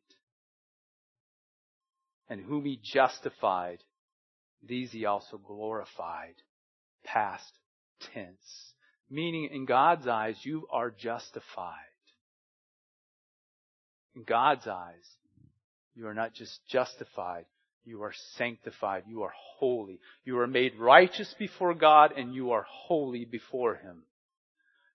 And 2.29 2.41
whom 2.41 2.65
he 2.65 2.81
justified, 2.83 3.79
these 4.63 4.93
he 4.93 5.05
also 5.05 5.39
glorified. 5.39 6.35
Past 7.05 7.53
tense. 8.15 8.73
Meaning 9.11 9.51
in 9.53 9.67
God's 9.67 10.07
eyes, 10.07 10.37
you 10.43 10.67
are 10.71 10.91
justified. 10.91 11.75
In 14.17 14.23
God's 14.23 14.67
eyes, 14.67 15.05
you 15.95 16.07
are 16.07 16.15
not 16.15 16.35
just 16.35 16.61
justified, 16.69 17.47
you 17.85 18.03
are 18.03 18.13
sanctified, 18.37 19.05
you 19.07 19.23
are 19.23 19.33
holy. 19.59 20.01
You 20.25 20.39
are 20.39 20.47
made 20.47 20.79
righteous 20.79 21.35
before 21.39 21.75
God 21.75 22.13
and 22.17 22.35
you 22.35 22.53
are 22.53 22.67
holy 22.69 23.25
before 23.25 23.75
Him. 23.75 24.03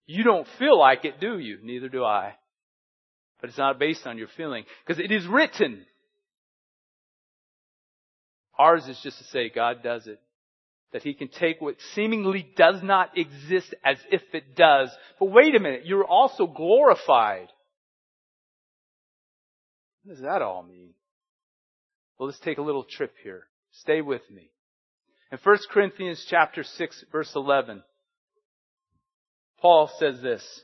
You 0.08 0.24
don't 0.24 0.48
feel 0.58 0.78
like 0.78 1.06
it, 1.06 1.20
do 1.20 1.38
you? 1.38 1.60
Neither 1.62 1.88
do 1.88 2.04
I. 2.04 2.34
But 3.40 3.50
it's 3.50 3.60
not 3.60 3.78
based 3.78 4.08
on 4.08 4.18
your 4.18 4.28
feeling. 4.36 4.66
Because 4.86 5.00
it 5.00 5.12
is 5.12 5.28
written. 5.28 5.86
Ours 8.58 8.88
is 8.88 9.00
just 9.04 9.20
to 9.20 9.24
say 9.26 9.50
God 9.50 9.84
does 9.84 10.08
it. 10.08 10.20
That 10.92 11.04
He 11.04 11.14
can 11.14 11.28
take 11.28 11.62
what 11.62 11.76
seemingly 11.94 12.50
does 12.58 12.82
not 12.82 13.16
exist 13.16 13.76
as 13.86 13.98
if 14.12 14.24
it 14.34 14.56
does. 14.56 14.90
But 15.20 15.32
wait 15.32 15.54
a 15.56 15.60
minute, 15.60 15.86
you're 15.86 16.04
also 16.04 16.48
glorified. 16.48 17.50
What 20.04 20.16
does 20.16 20.24
that 20.24 20.42
all 20.42 20.64
mean? 20.64 20.94
Well, 22.18 22.28
let's 22.28 22.40
take 22.40 22.58
a 22.58 22.64
little 22.64 22.84
trip 22.84 23.14
here. 23.24 23.44
Stay 23.72 24.02
with 24.02 24.22
me. 24.30 24.52
In 25.32 25.38
1 25.42 25.58
Corinthians 25.72 26.26
chapter 26.30 26.64
6 26.64 27.06
verse 27.12 27.32
11, 27.36 27.84
Paul 29.62 29.90
says 30.00 30.22
this, 30.22 30.64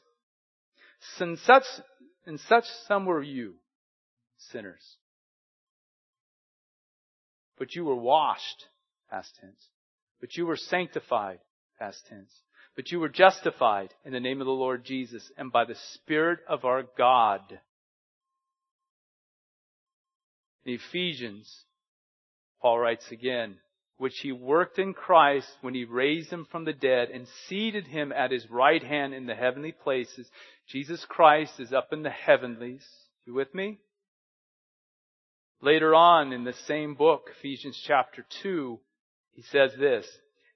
Since 1.17 1.41
such 1.41 1.63
and 2.25 2.39
such 2.39 2.65
some 2.87 3.05
were 3.05 3.21
you, 3.21 3.55
sinners. 4.51 4.97
But 7.57 7.75
you 7.75 7.85
were 7.85 7.95
washed, 7.95 8.65
past 9.09 9.37
tense. 9.39 9.69
But 10.19 10.35
you 10.35 10.45
were 10.45 10.57
sanctified, 10.57 11.39
past 11.79 12.05
tense. 12.09 12.31
But 12.75 12.91
you 12.91 12.99
were 12.99 13.09
justified 13.09 13.93
in 14.03 14.11
the 14.11 14.19
name 14.19 14.41
of 14.41 14.47
the 14.47 14.51
Lord 14.51 14.83
Jesus 14.83 15.31
and 15.37 15.51
by 15.51 15.65
the 15.65 15.77
Spirit 15.93 16.39
of 16.47 16.65
our 16.65 16.83
God. 16.97 17.41
In 20.65 20.73
Ephesians, 20.73 21.63
Paul 22.61 22.79
writes 22.79 23.11
again, 23.11 23.57
which 23.97 24.19
he 24.19 24.31
worked 24.31 24.79
in 24.79 24.93
Christ 24.93 25.47
when 25.61 25.73
he 25.73 25.85
raised 25.85 26.29
him 26.29 26.47
from 26.51 26.65
the 26.65 26.73
dead 26.73 27.09
and 27.09 27.27
seated 27.47 27.87
him 27.87 28.11
at 28.11 28.31
his 28.31 28.49
right 28.49 28.83
hand 28.83 29.13
in 29.13 29.25
the 29.25 29.35
heavenly 29.35 29.71
places. 29.71 30.29
Jesus 30.67 31.05
Christ 31.07 31.59
is 31.59 31.71
up 31.71 31.93
in 31.93 32.03
the 32.03 32.09
heavenlies. 32.09 32.85
You 33.25 33.33
with 33.33 33.53
me? 33.53 33.79
Later 35.61 35.95
on 35.95 36.33
in 36.33 36.43
the 36.43 36.53
same 36.67 36.95
book, 36.95 37.29
Ephesians 37.37 37.81
chapter 37.87 38.25
2, 38.43 38.79
he 39.31 39.41
says 39.43 39.71
this, 39.79 40.05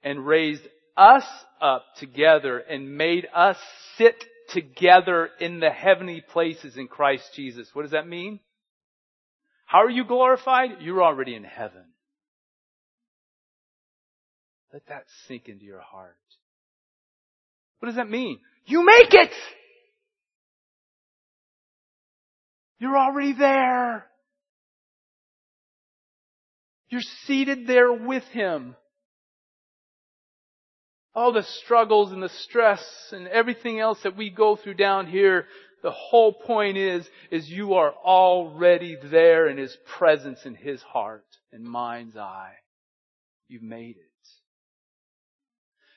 and 0.04 0.26
raised 0.26 0.68
us 0.98 1.26
up 1.62 1.86
together 1.98 2.60
and 2.60 2.98
made 2.98 3.28
us 3.34 3.58
sit 3.98 4.26
together 4.50 5.30
in 5.40 5.60
the 5.60 5.70
heavenly 5.70 6.22
places 6.22 6.76
in 6.78 6.88
Christ 6.88 7.24
Jesus. 7.36 7.70
What 7.74 7.84
does 7.84 7.92
that 7.92 8.08
mean? 8.08 8.40
How 9.70 9.84
are 9.84 9.90
you 9.90 10.04
glorified? 10.04 10.82
You're 10.82 11.04
already 11.04 11.36
in 11.36 11.44
heaven. 11.44 11.84
Let 14.74 14.88
that 14.88 15.04
sink 15.28 15.48
into 15.48 15.64
your 15.64 15.80
heart. 15.80 16.18
What 17.78 17.86
does 17.86 17.98
that 17.98 18.10
mean? 18.10 18.40
You 18.66 18.84
make 18.84 19.14
it! 19.14 19.32
You're 22.80 22.98
already 22.98 23.34
there. 23.34 24.08
You're 26.90 27.02
seated 27.28 27.68
there 27.68 27.94
with 27.94 28.24
Him. 28.32 28.76
All 31.14 31.32
the 31.32 31.44
struggles 31.64 32.12
and 32.12 32.24
the 32.24 32.32
stress 32.48 32.84
and 33.12 33.28
everything 33.28 33.80
else 33.80 34.00
that 34.04 34.18
we 34.18 34.32
go 34.32 34.56
through 34.56 34.76
down 34.76 35.06
here, 35.06 35.46
the 35.82 35.92
whole 35.92 36.34
point 36.34 36.78
is, 36.78 37.08
is 37.32 37.50
you 37.50 37.76
are 37.76 37.92
already 37.92 38.98
there 39.02 39.48
in 39.48 39.58
His 39.58 39.76
presence 39.98 40.46
in 40.46 40.56
His 40.56 40.82
heart 40.82 41.26
and 41.52 41.64
mind's 41.64 42.18
eye. 42.18 42.54
You've 43.48 43.64
made 43.64 43.98
it. 43.98 44.06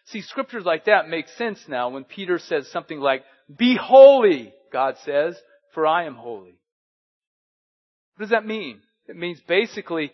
See, 0.06 0.20
scriptures 0.22 0.64
like 0.64 0.84
that 0.86 1.08
make 1.08 1.28
sense 1.28 1.60
now 1.68 1.88
when 1.88 2.04
Peter 2.04 2.38
says 2.38 2.68
something 2.68 3.00
like, 3.00 3.24
be 3.54 3.76
holy, 3.76 4.52
God 4.72 4.96
says, 5.04 5.36
for 5.74 5.86
I 5.86 6.04
am 6.04 6.14
holy. 6.14 6.58
What 8.16 8.24
does 8.24 8.30
that 8.30 8.46
mean? 8.46 8.80
It 9.08 9.16
means 9.16 9.40
basically, 9.48 10.12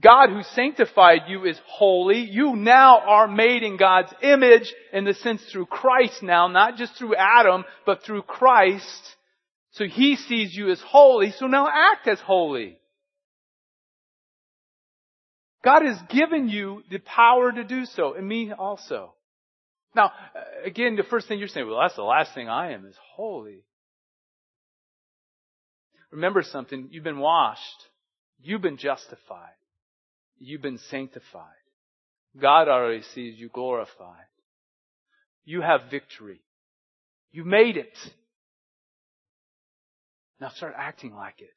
God 0.00 0.30
who 0.30 0.42
sanctified 0.54 1.22
you 1.28 1.44
is 1.44 1.58
holy. 1.66 2.20
You 2.20 2.54
now 2.54 3.00
are 3.00 3.26
made 3.26 3.62
in 3.62 3.76
God's 3.76 4.12
image 4.22 4.72
in 4.92 5.04
the 5.04 5.14
sense 5.14 5.42
through 5.50 5.66
Christ 5.66 6.22
now, 6.22 6.46
not 6.48 6.76
just 6.76 6.94
through 6.96 7.16
Adam, 7.16 7.64
but 7.84 8.02
through 8.02 8.22
Christ. 8.22 9.16
So 9.72 9.86
He 9.86 10.16
sees 10.16 10.54
you 10.54 10.70
as 10.70 10.80
holy, 10.80 11.32
so 11.32 11.46
now 11.46 11.68
act 11.68 12.06
as 12.06 12.20
holy. 12.20 12.78
God 15.64 15.82
has 15.82 15.98
given 16.08 16.48
you 16.48 16.82
the 16.90 16.98
power 16.98 17.50
to 17.50 17.64
do 17.64 17.84
so, 17.84 18.14
and 18.14 18.26
me 18.26 18.52
also. 18.52 19.14
Now, 19.94 20.06
uh, 20.06 20.64
again, 20.64 20.96
the 20.96 21.02
first 21.02 21.26
thing 21.26 21.38
you're 21.38 21.48
saying, 21.48 21.66
well, 21.66 21.80
that's 21.80 21.96
the 21.96 22.02
last 22.02 22.34
thing 22.34 22.48
I 22.48 22.72
am 22.72 22.86
is 22.86 22.94
holy. 23.14 23.64
Remember 26.12 26.42
something, 26.42 26.88
you've 26.90 27.04
been 27.04 27.18
washed. 27.18 27.62
You've 28.40 28.62
been 28.62 28.76
justified. 28.76 29.57
You've 30.38 30.62
been 30.62 30.78
sanctified. 30.90 31.44
God 32.40 32.68
already 32.68 33.02
sees 33.14 33.38
you 33.38 33.48
glorified. 33.48 34.26
You 35.44 35.62
have 35.62 35.90
victory. 35.90 36.40
You 37.32 37.44
made 37.44 37.76
it. 37.76 37.96
Now 40.40 40.50
start 40.50 40.74
acting 40.76 41.14
like 41.14 41.40
it. 41.40 41.48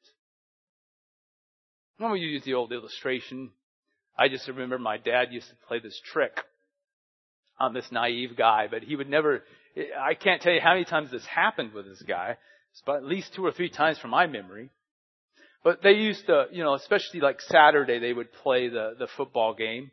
I'm 2.00 2.08
going 2.08 2.20
use 2.20 2.44
the 2.44 2.54
old 2.54 2.72
illustration. 2.72 3.50
I 4.18 4.28
just 4.28 4.48
remember 4.48 4.78
my 4.78 4.98
dad 4.98 5.28
used 5.30 5.48
to 5.48 5.54
play 5.68 5.78
this 5.78 6.00
trick 6.12 6.36
on 7.60 7.74
this 7.74 7.92
naive 7.92 8.36
guy, 8.36 8.66
but 8.68 8.82
he 8.82 8.96
would 8.96 9.08
never, 9.08 9.44
I 9.98 10.14
can't 10.14 10.42
tell 10.42 10.52
you 10.52 10.60
how 10.60 10.72
many 10.72 10.84
times 10.84 11.10
this 11.10 11.24
happened 11.26 11.72
with 11.72 11.86
this 11.86 12.02
guy. 12.02 12.36
It's 12.72 12.82
about 12.82 12.96
at 12.96 13.04
least 13.04 13.34
two 13.34 13.44
or 13.44 13.52
three 13.52 13.70
times 13.70 13.98
from 13.98 14.10
my 14.10 14.26
memory. 14.26 14.70
But 15.64 15.82
they 15.82 15.92
used 15.92 16.26
to, 16.26 16.46
you 16.50 16.64
know, 16.64 16.74
especially 16.74 17.20
like 17.20 17.40
Saturday, 17.40 17.98
they 17.98 18.12
would 18.12 18.32
play 18.32 18.68
the, 18.68 18.94
the 18.98 19.06
football 19.16 19.54
game 19.54 19.90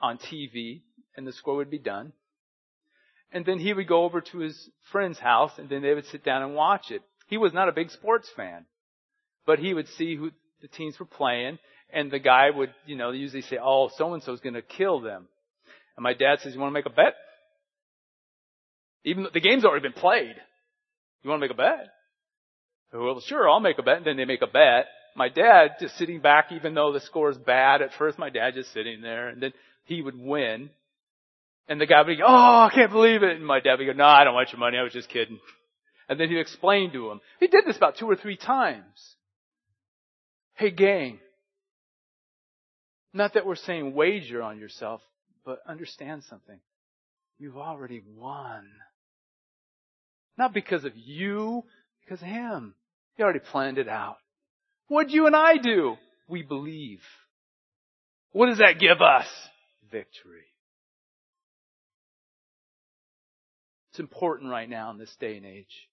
on 0.00 0.18
TV 0.18 0.82
and 1.16 1.26
the 1.26 1.32
score 1.32 1.56
would 1.56 1.70
be 1.70 1.78
done. 1.78 2.12
And 3.32 3.46
then 3.46 3.58
he 3.58 3.72
would 3.72 3.88
go 3.88 4.04
over 4.04 4.20
to 4.20 4.38
his 4.38 4.68
friend's 4.90 5.18
house 5.18 5.52
and 5.58 5.68
then 5.68 5.82
they 5.82 5.94
would 5.94 6.06
sit 6.06 6.24
down 6.24 6.42
and 6.42 6.54
watch 6.54 6.90
it. 6.90 7.02
He 7.28 7.38
was 7.38 7.52
not 7.52 7.68
a 7.68 7.72
big 7.72 7.90
sports 7.90 8.28
fan, 8.36 8.66
but 9.46 9.58
he 9.58 9.72
would 9.72 9.88
see 9.88 10.16
who 10.16 10.32
the 10.60 10.68
teams 10.68 10.98
were 10.98 11.06
playing 11.06 11.58
and 11.92 12.10
the 12.10 12.18
guy 12.18 12.50
would, 12.50 12.74
you 12.84 12.96
know, 12.96 13.10
usually 13.12 13.42
say, 13.42 13.58
oh, 13.62 13.90
so 13.96 14.12
and 14.12 14.22
so 14.22 14.32
is 14.32 14.40
going 14.40 14.54
to 14.54 14.62
kill 14.62 15.00
them. 15.00 15.28
And 15.96 16.02
my 16.02 16.14
dad 16.14 16.40
says, 16.40 16.52
you 16.52 16.60
want 16.60 16.70
to 16.70 16.74
make 16.74 16.86
a 16.86 16.90
bet? 16.90 17.14
Even 19.04 19.24
though 19.24 19.30
the 19.32 19.40
game's 19.40 19.64
already 19.64 19.82
been 19.82 19.92
played. 19.92 20.34
You 21.22 21.30
want 21.30 21.40
to 21.40 21.48
make 21.48 21.54
a 21.54 21.56
bet? 21.56 21.88
Well, 22.92 23.20
sure, 23.20 23.48
I'll 23.48 23.60
make 23.60 23.78
a 23.78 23.82
bet. 23.82 23.98
And 23.98 24.06
then 24.06 24.16
they 24.16 24.24
make 24.24 24.42
a 24.42 24.46
bet. 24.46 24.86
My 25.14 25.28
dad 25.28 25.76
just 25.80 25.96
sitting 25.96 26.20
back, 26.20 26.52
even 26.52 26.74
though 26.74 26.92
the 26.92 27.00
score 27.00 27.30
is 27.30 27.38
bad 27.38 27.82
at 27.82 27.92
first, 27.94 28.18
my 28.18 28.30
dad 28.30 28.54
just 28.54 28.72
sitting 28.72 29.02
there 29.02 29.28
and 29.28 29.42
then 29.42 29.52
he 29.84 30.00
would 30.00 30.18
win. 30.18 30.70
And 31.68 31.80
the 31.80 31.86
guy 31.86 32.02
would 32.02 32.18
go, 32.18 32.24
oh, 32.26 32.68
I 32.70 32.70
can't 32.74 32.90
believe 32.90 33.22
it. 33.22 33.36
And 33.36 33.46
my 33.46 33.60
dad 33.60 33.78
would 33.78 33.86
go, 33.86 33.92
no, 33.92 34.04
I 34.04 34.24
don't 34.24 34.34
want 34.34 34.52
your 34.52 34.58
money. 34.58 34.78
I 34.78 34.82
was 34.82 34.92
just 34.92 35.08
kidding. 35.08 35.38
And 36.08 36.18
then 36.18 36.28
he'd 36.28 36.40
explain 36.40 36.92
to 36.92 37.10
him. 37.10 37.20
He 37.40 37.46
did 37.46 37.64
this 37.66 37.76
about 37.76 37.96
two 37.96 38.06
or 38.06 38.16
three 38.16 38.36
times. 38.36 39.16
Hey 40.54 40.70
gang, 40.70 41.18
not 43.14 43.34
that 43.34 43.46
we're 43.46 43.56
saying 43.56 43.94
wager 43.94 44.42
on 44.42 44.58
yourself, 44.58 45.00
but 45.44 45.60
understand 45.66 46.24
something. 46.24 46.58
You've 47.38 47.56
already 47.56 48.02
won. 48.16 48.68
Not 50.38 50.54
because 50.54 50.84
of 50.84 50.92
you, 50.96 51.64
because 52.04 52.22
of 52.22 52.28
Him. 52.28 52.74
He 53.16 53.22
already 53.22 53.40
planned 53.40 53.78
it 53.78 53.88
out. 53.88 54.16
What 54.88 55.10
you 55.10 55.26
and 55.26 55.36
I 55.36 55.56
do? 55.56 55.96
We 56.28 56.42
believe. 56.42 57.00
What 58.32 58.46
does 58.46 58.58
that 58.58 58.78
give 58.78 59.00
us? 59.02 59.26
Victory. 59.90 60.44
It's 63.90 64.00
important 64.00 64.50
right 64.50 64.68
now 64.68 64.90
in 64.90 64.98
this 64.98 65.14
day 65.20 65.36
and 65.36 65.44
age. 65.44 65.88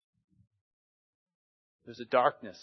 There's 1.86 2.00
a 2.00 2.06
darkness. 2.06 2.58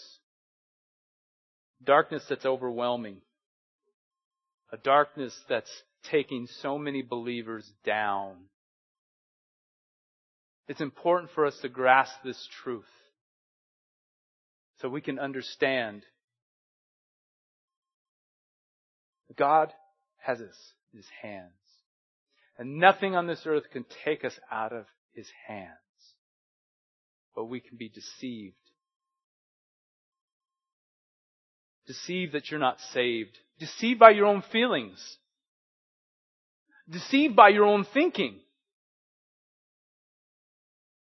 Darkness 1.83 2.23
that's 2.27 2.45
overwhelming. 2.45 3.17
A 4.71 4.77
darkness 4.77 5.37
that's 5.47 5.69
taking 6.09 6.47
so 6.61 6.77
many 6.79 7.03
believers 7.03 7.71
down. 7.85 8.35
It's 10.67 10.81
important 10.81 11.31
for 11.35 11.45
us 11.45 11.57
to 11.61 11.69
grasp 11.69 12.13
this 12.23 12.47
truth 12.63 12.85
so 14.79 14.89
we 14.89 15.01
can 15.01 15.19
understand 15.19 16.03
God 19.35 19.71
has 20.17 20.39
us 20.39 20.73
in 20.93 20.97
His 20.97 21.09
hands. 21.21 21.51
And 22.57 22.77
nothing 22.77 23.15
on 23.15 23.27
this 23.27 23.43
earth 23.45 23.65
can 23.71 23.85
take 24.03 24.25
us 24.25 24.39
out 24.51 24.73
of 24.73 24.85
His 25.13 25.29
hands. 25.47 25.69
But 27.35 27.45
we 27.45 27.59
can 27.59 27.77
be 27.77 27.89
deceived. 27.89 28.55
Deceived 31.85 32.33
that 32.33 32.49
you're 32.49 32.59
not 32.59 32.79
saved. 32.93 33.37
Deceived 33.59 33.99
by 33.99 34.09
your 34.11 34.25
own 34.25 34.43
feelings 34.51 35.17
deceived 36.89 37.35
by 37.35 37.49
your 37.49 37.65
own 37.65 37.85
thinking. 37.93 38.39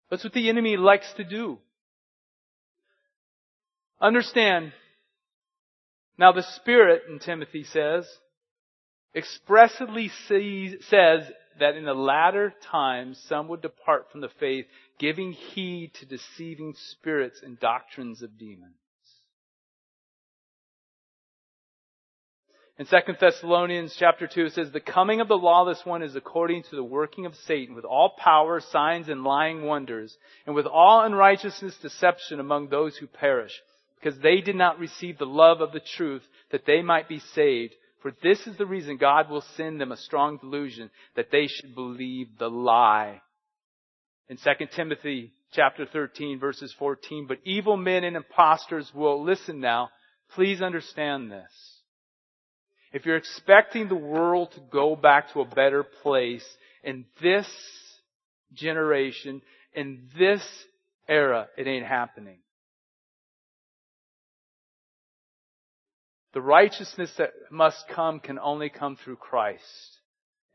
That's 0.10 0.24
what 0.24 0.34
the 0.34 0.50
enemy 0.50 0.78
likes 0.78 1.12
to 1.18 1.24
do. 1.24 1.60
Understand, 4.06 4.72
now 6.20 6.32
the 6.32 6.44
Spirit, 6.44 7.06
in 7.10 7.18
Timothy 7.18 7.64
says, 7.64 8.08
expressly 9.16 10.12
says 10.30 11.24
that 11.60 11.76
in 11.76 11.86
the 11.86 11.96
latter 11.96 12.54
times 12.70 13.20
some 13.28 13.48
would 13.48 13.64
depart 13.64 14.12
from 14.12 14.22
the 14.22 14.30
faith, 14.40 14.68
giving 15.00 15.32
heed 15.32 15.92
to 15.96 16.06
deceiving 16.06 16.76
spirits 16.92 17.42
and 17.42 17.60
doctrines 17.60 18.22
of 18.22 18.38
demons. 18.38 18.76
In 22.78 22.86
2 22.86 23.14
Thessalonians 23.20 23.96
chapter 23.98 24.28
2 24.28 24.46
it 24.46 24.54
says, 24.54 24.72
The 24.72 24.82
coming 24.82 25.20
of 25.20 25.28
the 25.28 25.34
lawless 25.34 25.84
one 25.84 26.04
is 26.04 26.16
according 26.16 26.62
to 26.70 26.76
the 26.76 26.84
working 26.84 27.26
of 27.26 27.34
Satan 27.48 27.74
with 27.74 27.86
all 27.86 28.14
power, 28.20 28.60
signs, 28.60 29.10
and 29.10 29.24
lying 29.24 29.64
wonders, 29.64 30.16
and 30.46 30.54
with 30.54 30.68
all 30.68 31.02
unrighteousness 31.02 31.76
deception 31.82 32.40
among 32.40 32.70
those 32.70 32.96
who 32.98 33.08
perish, 33.08 33.60
because 34.06 34.20
they 34.20 34.40
did 34.40 34.56
not 34.56 34.78
receive 34.78 35.18
the 35.18 35.26
love 35.26 35.62
of 35.62 35.72
the 35.72 35.82
truth 35.98 36.22
that 36.52 36.68
they 36.68 36.84
might 36.84 37.10
be 37.10 37.20
saved. 37.34 37.74
For 38.04 38.12
this 38.22 38.46
is 38.46 38.56
the 38.56 38.68
reason 38.68 38.98
God 38.98 39.32
will 39.32 39.44
send 39.58 39.82
them 39.82 39.92
a 39.92 39.98
strong 39.98 40.38
delusion 40.38 40.92
that 41.16 41.32
they 41.32 41.48
should 41.48 41.74
believe 41.74 42.28
the 42.38 42.48
lie. 42.48 43.20
In 44.30 44.38
2 44.38 44.68
Timothy 44.76 45.32
chapter 45.54 45.88
13 45.92 46.40
verses 46.40 46.72
14, 46.78 47.26
but 47.28 47.40
evil 47.46 47.78
men 47.78 48.04
and 48.04 48.16
impostors 48.16 48.92
will, 48.94 49.24
listen 49.24 49.60
now, 49.60 49.90
please 50.36 50.62
understand 50.62 51.32
this. 51.32 51.52
If 52.94 53.08
you're 53.08 53.18
expecting 53.18 53.88
the 53.88 53.96
world 53.96 54.52
to 54.52 54.62
go 54.72 54.96
back 54.96 55.34
to 55.34 55.42
a 55.42 55.46
better 55.46 55.84
place 55.84 56.46
in 56.84 57.06
this 57.24 57.48
generation, 58.54 59.42
in 59.74 60.10
this 60.16 60.44
era, 61.10 61.48
it 61.58 61.66
ain't 61.66 61.88
happening. 61.88 62.38
The 66.36 66.42
righteousness 66.42 67.12
that 67.18 67.32
must 67.50 67.88
come 67.88 68.20
can 68.20 68.38
only 68.38 68.68
come 68.70 68.98
through 68.98 69.16
Christ. 69.16 69.64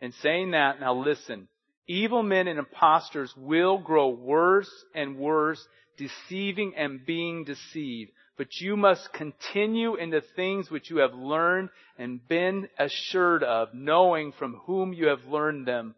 In 0.03 0.13
saying 0.13 0.51
that, 0.51 0.79
now 0.79 0.95
listen, 0.95 1.49
evil 1.89 2.23
men 2.23 2.49
and 2.49 2.59
impostors 2.59 3.33
will 3.35 3.79
grow 3.79 4.11
worse 4.11 4.71
and 4.95 5.17
worse, 5.17 5.67
deceiving 5.97 6.75
and 6.77 7.05
being 7.07 7.45
deceived. 7.45 8.11
But 8.37 8.49
you 8.61 8.77
must 8.77 9.11
continue 9.15 9.95
in 9.95 10.11
the 10.11 10.23
things 10.37 10.71
which 10.71 10.91
you 10.91 10.99
have 10.99 11.15
learned 11.15 11.71
and 11.97 12.29
been 12.29 12.69
assured 12.79 13.43
of, 13.43 13.69
knowing 13.73 14.33
from 14.33 14.61
whom 14.67 14.93
you 14.93 15.07
have 15.07 15.25
learned 15.25 15.67
them. 15.67 15.95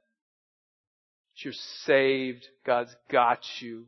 You're 1.38 1.54
saved. 1.86 2.46
God's 2.64 2.94
got 3.10 3.40
you. 3.60 3.86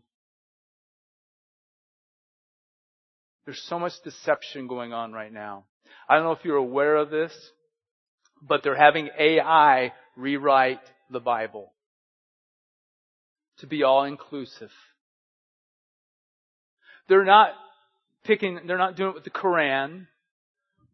There's 3.44 3.62
so 3.68 3.78
much 3.78 3.92
deception 4.02 4.66
going 4.66 4.92
on 4.92 5.12
right 5.12 5.32
now. 5.32 5.66
I 6.08 6.16
don't 6.16 6.24
know 6.24 6.32
if 6.32 6.44
you're 6.44 6.56
aware 6.56 6.96
of 6.96 7.10
this, 7.10 7.32
but 8.42 8.62
they're 8.62 8.76
having 8.76 9.08
AI 9.18 9.92
rewrite 10.16 10.80
the 11.10 11.20
Bible 11.20 11.72
to 13.58 13.66
be 13.66 13.82
all 13.82 14.04
inclusive. 14.04 14.70
They're 17.08 17.24
not 17.24 17.50
picking, 18.24 18.60
they're 18.66 18.78
not 18.78 18.96
doing 18.96 19.10
it 19.10 19.14
with 19.14 19.24
the 19.24 19.30
Quran 19.30 20.06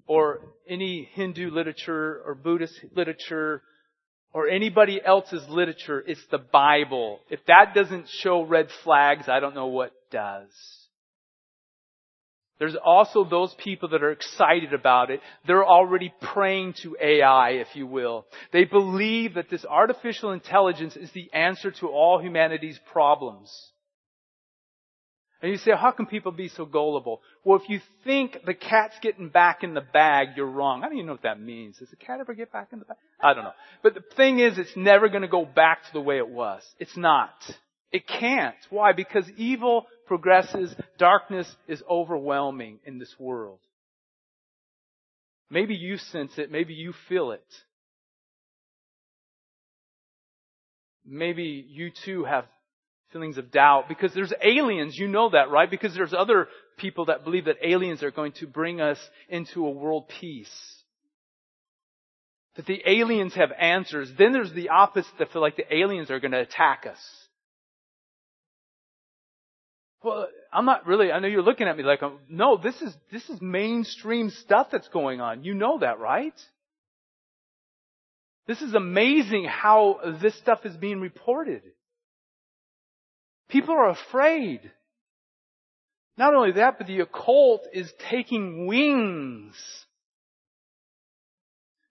or 0.06 0.40
any 0.68 1.08
Hindu 1.14 1.50
literature 1.50 2.20
or 2.24 2.34
Buddhist 2.34 2.74
literature 2.94 3.62
or 4.32 4.48
anybody 4.48 5.00
else's 5.04 5.48
literature. 5.48 6.02
It's 6.06 6.24
the 6.30 6.38
Bible. 6.38 7.20
If 7.30 7.40
that 7.46 7.74
doesn't 7.74 8.08
show 8.08 8.42
red 8.42 8.68
flags, 8.84 9.28
I 9.28 9.40
don't 9.40 9.54
know 9.54 9.66
what 9.66 9.92
does. 10.10 10.50
There's 12.60 12.76
also 12.84 13.24
those 13.24 13.54
people 13.54 13.88
that 13.88 14.02
are 14.02 14.12
excited 14.12 14.74
about 14.74 15.10
it. 15.10 15.20
They're 15.46 15.64
already 15.64 16.12
praying 16.20 16.74
to 16.82 16.94
AI, 17.02 17.52
if 17.52 17.68
you 17.74 17.86
will. 17.86 18.26
They 18.52 18.64
believe 18.64 19.34
that 19.34 19.48
this 19.48 19.64
artificial 19.64 20.32
intelligence 20.32 20.94
is 20.94 21.10
the 21.12 21.32
answer 21.32 21.70
to 21.80 21.88
all 21.88 22.20
humanity's 22.20 22.78
problems. 22.92 23.50
And 25.40 25.50
you 25.50 25.56
say, 25.56 25.70
how 25.74 25.90
can 25.90 26.04
people 26.04 26.32
be 26.32 26.48
so 26.48 26.66
gullible? 26.66 27.22
Well, 27.44 27.58
if 27.58 27.70
you 27.70 27.80
think 28.04 28.36
the 28.44 28.52
cat's 28.52 28.96
getting 29.00 29.30
back 29.30 29.62
in 29.62 29.72
the 29.72 29.80
bag, 29.80 30.28
you're 30.36 30.44
wrong. 30.44 30.82
I 30.82 30.88
don't 30.88 30.96
even 30.96 31.06
know 31.06 31.12
what 31.12 31.22
that 31.22 31.40
means. 31.40 31.78
Does 31.78 31.88
the 31.88 31.96
cat 31.96 32.20
ever 32.20 32.34
get 32.34 32.52
back 32.52 32.68
in 32.74 32.78
the 32.78 32.84
bag? 32.84 32.98
I 33.22 33.32
don't 33.32 33.44
know. 33.44 33.52
But 33.82 33.94
the 33.94 34.02
thing 34.18 34.38
is, 34.38 34.58
it's 34.58 34.76
never 34.76 35.08
going 35.08 35.22
to 35.22 35.28
go 35.28 35.46
back 35.46 35.84
to 35.84 35.92
the 35.94 36.00
way 36.02 36.18
it 36.18 36.28
was. 36.28 36.62
It's 36.78 36.94
not. 36.94 37.30
It 37.90 38.06
can't. 38.06 38.54
Why? 38.68 38.92
Because 38.92 39.24
evil 39.38 39.86
progresses, 40.10 40.74
darkness 40.98 41.46
is 41.68 41.80
overwhelming 41.88 42.80
in 42.84 42.98
this 42.98 43.14
world. 43.16 43.60
Maybe 45.48 45.76
you 45.76 45.98
sense 45.98 46.32
it, 46.36 46.50
maybe 46.50 46.74
you 46.74 46.92
feel 47.08 47.30
it. 47.30 47.44
Maybe 51.06 51.64
you 51.68 51.92
too 52.04 52.24
have 52.24 52.46
feelings 53.12 53.38
of 53.38 53.52
doubt 53.52 53.84
because 53.88 54.12
there's 54.12 54.32
aliens, 54.42 54.98
you 54.98 55.06
know 55.06 55.30
that, 55.30 55.48
right? 55.48 55.70
Because 55.70 55.94
there's 55.94 56.12
other 56.12 56.48
people 56.76 57.04
that 57.04 57.22
believe 57.22 57.44
that 57.44 57.58
aliens 57.62 58.02
are 58.02 58.10
going 58.10 58.32
to 58.40 58.48
bring 58.48 58.80
us 58.80 58.98
into 59.28 59.64
a 59.64 59.70
world 59.70 60.08
peace. 60.20 60.50
That 62.56 62.66
the 62.66 62.82
aliens 62.84 63.36
have 63.36 63.52
answers. 63.56 64.10
Then 64.18 64.32
there's 64.32 64.52
the 64.52 64.70
opposite 64.70 65.12
that 65.20 65.30
feel 65.30 65.40
like 65.40 65.54
the 65.54 65.72
aliens 65.72 66.10
are 66.10 66.18
going 66.18 66.32
to 66.32 66.40
attack 66.40 66.84
us. 66.90 66.98
Well, 70.02 70.28
I'm 70.52 70.64
not 70.64 70.86
really, 70.86 71.12
I 71.12 71.18
know 71.18 71.28
you're 71.28 71.42
looking 71.42 71.68
at 71.68 71.76
me 71.76 71.82
like, 71.82 72.00
no, 72.28 72.56
this 72.56 72.80
is, 72.80 72.94
this 73.12 73.28
is 73.28 73.40
mainstream 73.40 74.30
stuff 74.30 74.68
that's 74.72 74.88
going 74.88 75.20
on. 75.20 75.44
You 75.44 75.54
know 75.54 75.78
that, 75.80 75.98
right? 75.98 76.34
This 78.46 78.62
is 78.62 78.74
amazing 78.74 79.44
how 79.44 80.16
this 80.22 80.36
stuff 80.38 80.60
is 80.64 80.76
being 80.76 81.00
reported. 81.00 81.62
People 83.48 83.74
are 83.74 83.90
afraid. 83.90 84.70
Not 86.16 86.34
only 86.34 86.52
that, 86.52 86.78
but 86.78 86.86
the 86.86 87.00
occult 87.00 87.66
is 87.72 87.92
taking 88.10 88.66
wings. 88.66 89.54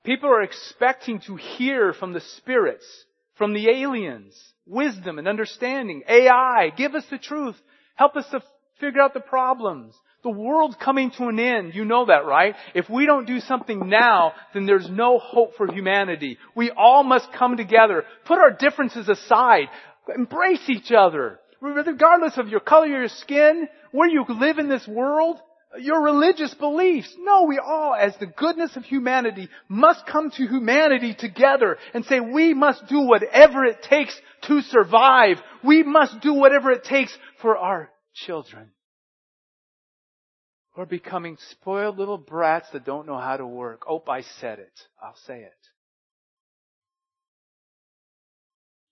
People 0.04 0.30
are 0.30 0.42
expecting 0.42 1.20
to 1.28 1.36
hear 1.36 1.94
from 1.94 2.14
the 2.14 2.22
spirits, 2.38 2.86
from 3.36 3.54
the 3.54 3.70
aliens, 3.70 4.36
wisdom 4.66 5.20
and 5.20 5.28
understanding, 5.28 6.04
AI, 6.08 6.72
give 6.76 6.96
us 6.96 7.06
the 7.12 7.18
truth. 7.18 7.56
Help 8.00 8.16
us 8.16 8.26
to 8.32 8.42
figure 8.80 9.02
out 9.02 9.14
the 9.14 9.20
problems. 9.20 9.94
The 10.24 10.30
world's 10.30 10.78
coming 10.82 11.12
to 11.18 11.26
an 11.26 11.38
end. 11.38 11.76
You 11.76 11.84
know 11.84 12.06
that, 12.06 12.26
right? 12.26 12.56
If 12.74 12.90
we 12.90 13.06
don't 13.06 13.28
do 13.28 13.42
something 13.42 13.90
now, 13.90 14.32
then 14.54 14.66
there's 14.66 14.90
no 14.90 15.20
hope 15.20 15.56
for 15.58 15.70
humanity. 15.70 16.38
We 16.56 16.72
all 16.72 17.04
must 17.04 17.34
come 17.34 17.58
together. 17.58 18.06
Put 18.24 18.40
our 18.40 18.52
differences 18.52 19.10
aside. 19.10 19.68
Embrace 20.16 20.70
each 20.70 20.94
other. 20.94 21.42
Regardless 21.60 22.38
of 22.38 22.48
your 22.48 22.62
color, 22.62 22.88
your 22.88 23.10
skin, 23.10 23.68
where 23.92 24.08
you 24.08 24.24
live 24.30 24.60
in 24.60 24.70
this 24.70 24.88
world, 24.88 25.38
your 25.78 26.02
religious 26.02 26.54
beliefs. 26.56 27.14
No, 27.20 27.44
we 27.44 27.60
all, 27.60 27.94
as 27.94 28.16
the 28.18 28.26
goodness 28.26 28.76
of 28.76 28.84
humanity, 28.84 29.50
must 29.68 30.06
come 30.08 30.32
to 30.32 30.48
humanity 30.48 31.14
together 31.14 31.78
and 31.94 32.06
say 32.06 32.20
we 32.20 32.54
must 32.54 32.88
do 32.88 33.02
whatever 33.02 33.66
it 33.66 33.84
takes 33.84 34.20
to 34.48 34.62
survive. 34.62 35.38
We 35.64 35.84
must 35.84 36.22
do 36.22 36.34
whatever 36.34 36.72
it 36.72 36.84
takes 36.84 37.16
for 37.42 37.58
our 37.58 37.92
children. 38.16 38.72
We're 40.76 40.86
becoming 40.86 41.38
spoiled 41.52 41.98
little 41.98 42.18
brats 42.18 42.70
that 42.72 42.86
don't 42.86 43.06
know 43.06 43.18
how 43.18 43.38
to 43.38 43.46
work. 43.46 43.84
Oh, 43.88 44.02
I 44.08 44.22
said 44.40 44.60
it. 44.60 44.80
I'll 45.02 45.18
say 45.28 45.42
it. 45.42 45.54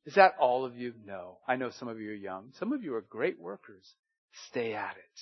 Is 0.06 0.16
that 0.16 0.34
all 0.40 0.64
of 0.64 0.76
you? 0.76 0.94
No. 1.06 1.38
I 1.48 1.56
know 1.56 1.70
some 1.72 1.88
of 1.88 2.00
you 2.00 2.12
are 2.12 2.16
young. 2.16 2.52
Some 2.60 2.72
of 2.72 2.84
you 2.84 2.96
are 2.96 3.02
great 3.02 3.40
workers. 3.40 3.86
Stay 4.50 4.74
at 4.74 4.96
it. 4.98 5.20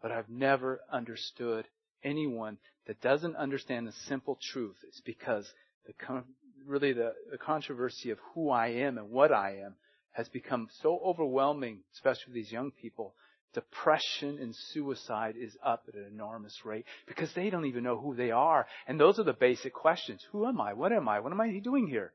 But 0.00 0.12
I've 0.12 0.28
never 0.28 0.80
understood 0.92 1.66
anyone 2.04 2.58
that 2.86 3.00
doesn't 3.00 3.36
understand 3.36 3.86
the 3.86 3.92
simple 4.06 4.38
truth. 4.52 4.76
It's 4.86 5.00
because 5.00 5.50
the, 5.86 6.22
really 6.66 6.92
the, 6.92 7.14
the 7.30 7.38
controversy 7.38 8.10
of 8.10 8.18
who 8.34 8.50
I 8.50 8.68
am 8.68 8.98
and 8.98 9.10
what 9.10 9.32
I 9.32 9.58
am 9.64 9.74
has 10.12 10.28
become 10.28 10.68
so 10.82 11.00
overwhelming, 11.04 11.80
especially 11.94 12.24
with 12.28 12.34
these 12.34 12.52
young 12.52 12.70
people. 12.70 13.14
Depression 13.54 14.38
and 14.40 14.54
suicide 14.72 15.34
is 15.38 15.56
up 15.64 15.84
at 15.88 15.94
an 15.94 16.06
enormous 16.12 16.64
rate 16.64 16.84
because 17.06 17.32
they 17.34 17.50
don't 17.50 17.66
even 17.66 17.82
know 17.82 17.98
who 17.98 18.14
they 18.14 18.30
are. 18.30 18.66
And 18.86 19.00
those 19.00 19.18
are 19.18 19.24
the 19.24 19.32
basic 19.32 19.72
questions. 19.72 20.24
Who 20.32 20.46
am 20.46 20.60
I? 20.60 20.74
What 20.74 20.92
am 20.92 21.08
I? 21.08 21.20
What 21.20 21.32
am 21.32 21.40
I 21.40 21.58
doing 21.58 21.86
here? 21.86 22.12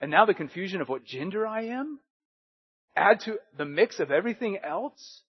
And 0.00 0.10
now 0.10 0.26
the 0.26 0.34
confusion 0.34 0.80
of 0.80 0.88
what 0.88 1.04
gender 1.04 1.46
I 1.46 1.66
am? 1.66 1.98
Add 2.94 3.20
to 3.20 3.38
the 3.56 3.64
mix 3.64 4.00
of 4.00 4.10
everything 4.10 4.58
else? 4.62 5.22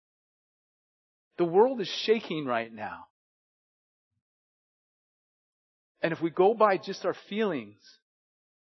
The 1.37 1.45
world 1.45 1.81
is 1.81 1.87
shaking 1.87 2.45
right 2.45 2.73
now. 2.73 3.07
And 6.01 6.13
if 6.13 6.21
we 6.21 6.29
go 6.29 6.53
by 6.53 6.77
just 6.77 7.05
our 7.05 7.15
feelings, 7.29 7.79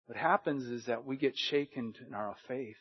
what 0.05 0.17
happens 0.17 0.65
is 0.65 0.85
that 0.85 1.05
we 1.05 1.15
get 1.15 1.37
shaken 1.37 1.93
in 2.05 2.13
our 2.13 2.35
faith. 2.47 2.75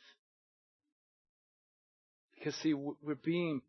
Because 2.34 2.54
see, 2.56 2.74
we're 2.74 3.14
being 3.14 3.62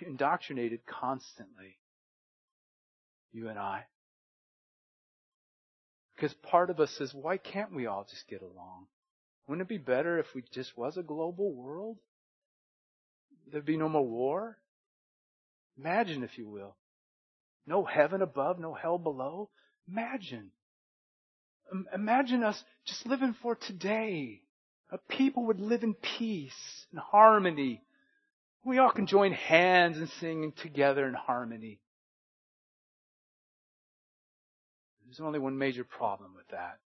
indoctrinated 0.00 0.80
constantly. 0.86 1.78
You 3.32 3.48
and 3.48 3.58
I. 3.58 3.86
Because 6.14 6.34
part 6.34 6.68
of 6.68 6.78
us 6.78 6.90
says, 6.98 7.14
why 7.14 7.38
can't 7.38 7.74
we 7.74 7.86
all 7.86 8.06
just 8.08 8.28
get 8.28 8.42
along? 8.42 8.86
Wouldn't 9.46 9.66
it 9.66 9.68
be 9.68 9.78
better 9.78 10.18
if 10.18 10.26
we 10.34 10.44
just 10.52 10.76
was 10.76 10.96
a 10.96 11.02
global 11.02 11.54
world? 11.54 11.96
There'd 13.52 13.66
be 13.66 13.76
no 13.76 13.88
more 13.88 14.06
war. 14.06 14.56
Imagine, 15.78 16.24
if 16.24 16.38
you 16.38 16.48
will. 16.48 16.74
No 17.66 17.84
heaven 17.84 18.22
above, 18.22 18.58
no 18.58 18.74
hell 18.74 18.98
below. 18.98 19.50
Imagine. 19.88 20.50
Imagine 21.94 22.42
us 22.42 22.62
just 22.86 23.06
living 23.06 23.36
for 23.42 23.54
today. 23.54 24.40
A 24.90 24.98
people 24.98 25.46
would 25.46 25.60
live 25.60 25.82
in 25.82 25.94
peace 25.94 26.86
and 26.90 27.00
harmony. 27.00 27.82
We 28.64 28.78
all 28.78 28.90
can 28.90 29.06
join 29.06 29.32
hands 29.32 29.98
and 29.98 30.08
sing 30.20 30.52
together 30.62 31.06
in 31.06 31.14
harmony. 31.14 31.80
There's 35.04 35.20
only 35.20 35.38
one 35.38 35.58
major 35.58 35.84
problem 35.84 36.34
with 36.34 36.48
that. 36.48 36.78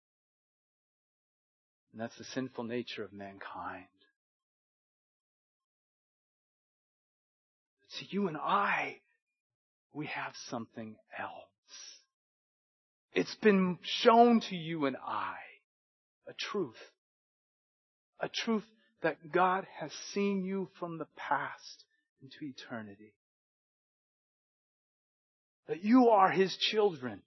And 1.93 2.01
that's 2.01 2.17
the 2.19 2.25
sinful 2.25 2.65
nature 2.65 3.05
of 3.05 3.13
mankind. 3.13 3.87
See, 7.99 8.09
you 8.11 8.29
and 8.29 8.37
I, 8.37 8.97
we 9.93 10.07
have 10.07 10.33
something 10.49 10.97
else. 11.19 11.31
It's 13.13 13.35
been 13.37 13.79
shown 13.83 14.41
to 14.49 14.57
you 14.57 14.87
and 14.87 14.97
I 14.97 15.37
a 16.29 16.35
truth. 16.35 16.77
A 18.21 18.29
truth 18.29 18.65
that 19.03 19.33
God 19.33 19.67
has 19.79 19.91
seen 20.13 20.45
you 20.45 20.69
from 20.79 20.99
the 20.99 21.07
past 21.17 21.85
into 22.23 22.45
eternity. 22.45 23.15
That 25.69 25.83
you 25.85 26.11
are 26.11 26.31
His 26.31 26.55
children. 26.57 27.23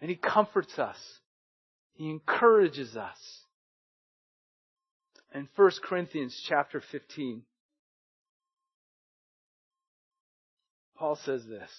And 0.00 0.08
He 0.08 0.16
comforts 0.16 0.78
us. 0.78 0.98
He 1.94 2.08
encourages 2.08 2.96
us. 2.96 3.18
In 5.34 5.48
1 5.54 5.70
Corinthians 5.84 6.40
chapter 6.48 6.82
15, 6.90 7.42
Paul 11.00 11.16
says 11.24 11.46
this. 11.46 11.70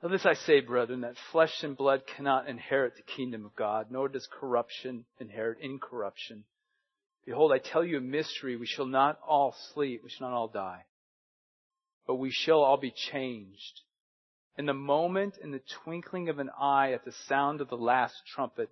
Of 0.00 0.10
this 0.10 0.24
I 0.24 0.32
say, 0.32 0.60
brethren, 0.60 1.02
that 1.02 1.16
flesh 1.30 1.62
and 1.62 1.76
blood 1.76 2.04
cannot 2.16 2.48
inherit 2.48 2.94
the 2.96 3.02
kingdom 3.02 3.44
of 3.44 3.54
God, 3.54 3.88
nor 3.90 4.08
does 4.08 4.26
corruption 4.40 5.04
inherit 5.20 5.58
incorruption. 5.60 6.44
Behold, 7.26 7.52
I 7.52 7.58
tell 7.58 7.84
you 7.84 7.98
a 7.98 8.00
mystery. 8.00 8.56
We 8.56 8.64
shall 8.64 8.86
not 8.86 9.18
all 9.28 9.54
sleep. 9.74 10.00
We 10.02 10.08
shall 10.08 10.30
not 10.30 10.34
all 10.36 10.48
die. 10.48 10.84
But 12.06 12.14
we 12.14 12.30
shall 12.30 12.60
all 12.60 12.78
be 12.78 12.94
changed. 13.12 13.82
In 14.56 14.64
the 14.64 14.72
moment, 14.72 15.34
in 15.42 15.50
the 15.50 15.60
twinkling 15.84 16.30
of 16.30 16.38
an 16.38 16.48
eye, 16.58 16.92
at 16.92 17.04
the 17.04 17.12
sound 17.28 17.60
of 17.60 17.68
the 17.68 17.76
last 17.76 18.14
trumpet. 18.34 18.70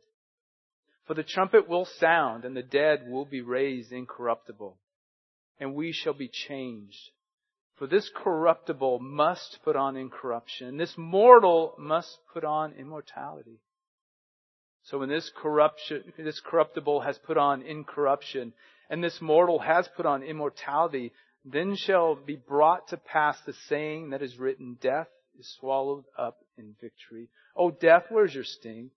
For 1.06 1.14
the 1.14 1.22
trumpet 1.22 1.68
will 1.68 1.84
sound, 1.84 2.44
and 2.44 2.56
the 2.56 2.62
dead 2.62 3.08
will 3.08 3.24
be 3.24 3.40
raised 3.40 3.92
incorruptible, 3.92 4.76
and 5.60 5.74
we 5.74 5.92
shall 5.92 6.14
be 6.14 6.28
changed. 6.28 7.10
For 7.76 7.86
this 7.86 8.10
corruptible 8.14 8.98
must 8.98 9.58
put 9.62 9.76
on 9.76 9.96
incorruption, 9.96 10.68
and 10.68 10.80
this 10.80 10.96
mortal 10.96 11.74
must 11.78 12.18
put 12.32 12.42
on 12.44 12.72
immortality. 12.72 13.60
So 14.84 14.98
when 14.98 15.08
this 15.08 15.30
corruption, 15.36 16.12
this 16.16 16.40
corruptible 16.40 17.00
has 17.02 17.18
put 17.18 17.36
on 17.36 17.62
incorruption, 17.62 18.52
and 18.88 19.02
this 19.02 19.20
mortal 19.20 19.58
has 19.60 19.88
put 19.96 20.06
on 20.06 20.22
immortality, 20.22 21.12
then 21.44 21.76
shall 21.76 22.16
be 22.16 22.36
brought 22.36 22.88
to 22.88 22.96
pass 22.96 23.36
the 23.42 23.52
saying 23.68 24.10
that 24.10 24.22
is 24.22 24.38
written, 24.38 24.78
death 24.80 25.08
is 25.38 25.48
swallowed 25.60 26.04
up 26.18 26.38
in 26.56 26.74
victory. 26.80 27.28
O 27.54 27.70
death, 27.70 28.04
where's 28.08 28.34
your 28.34 28.44
sting? 28.44 28.90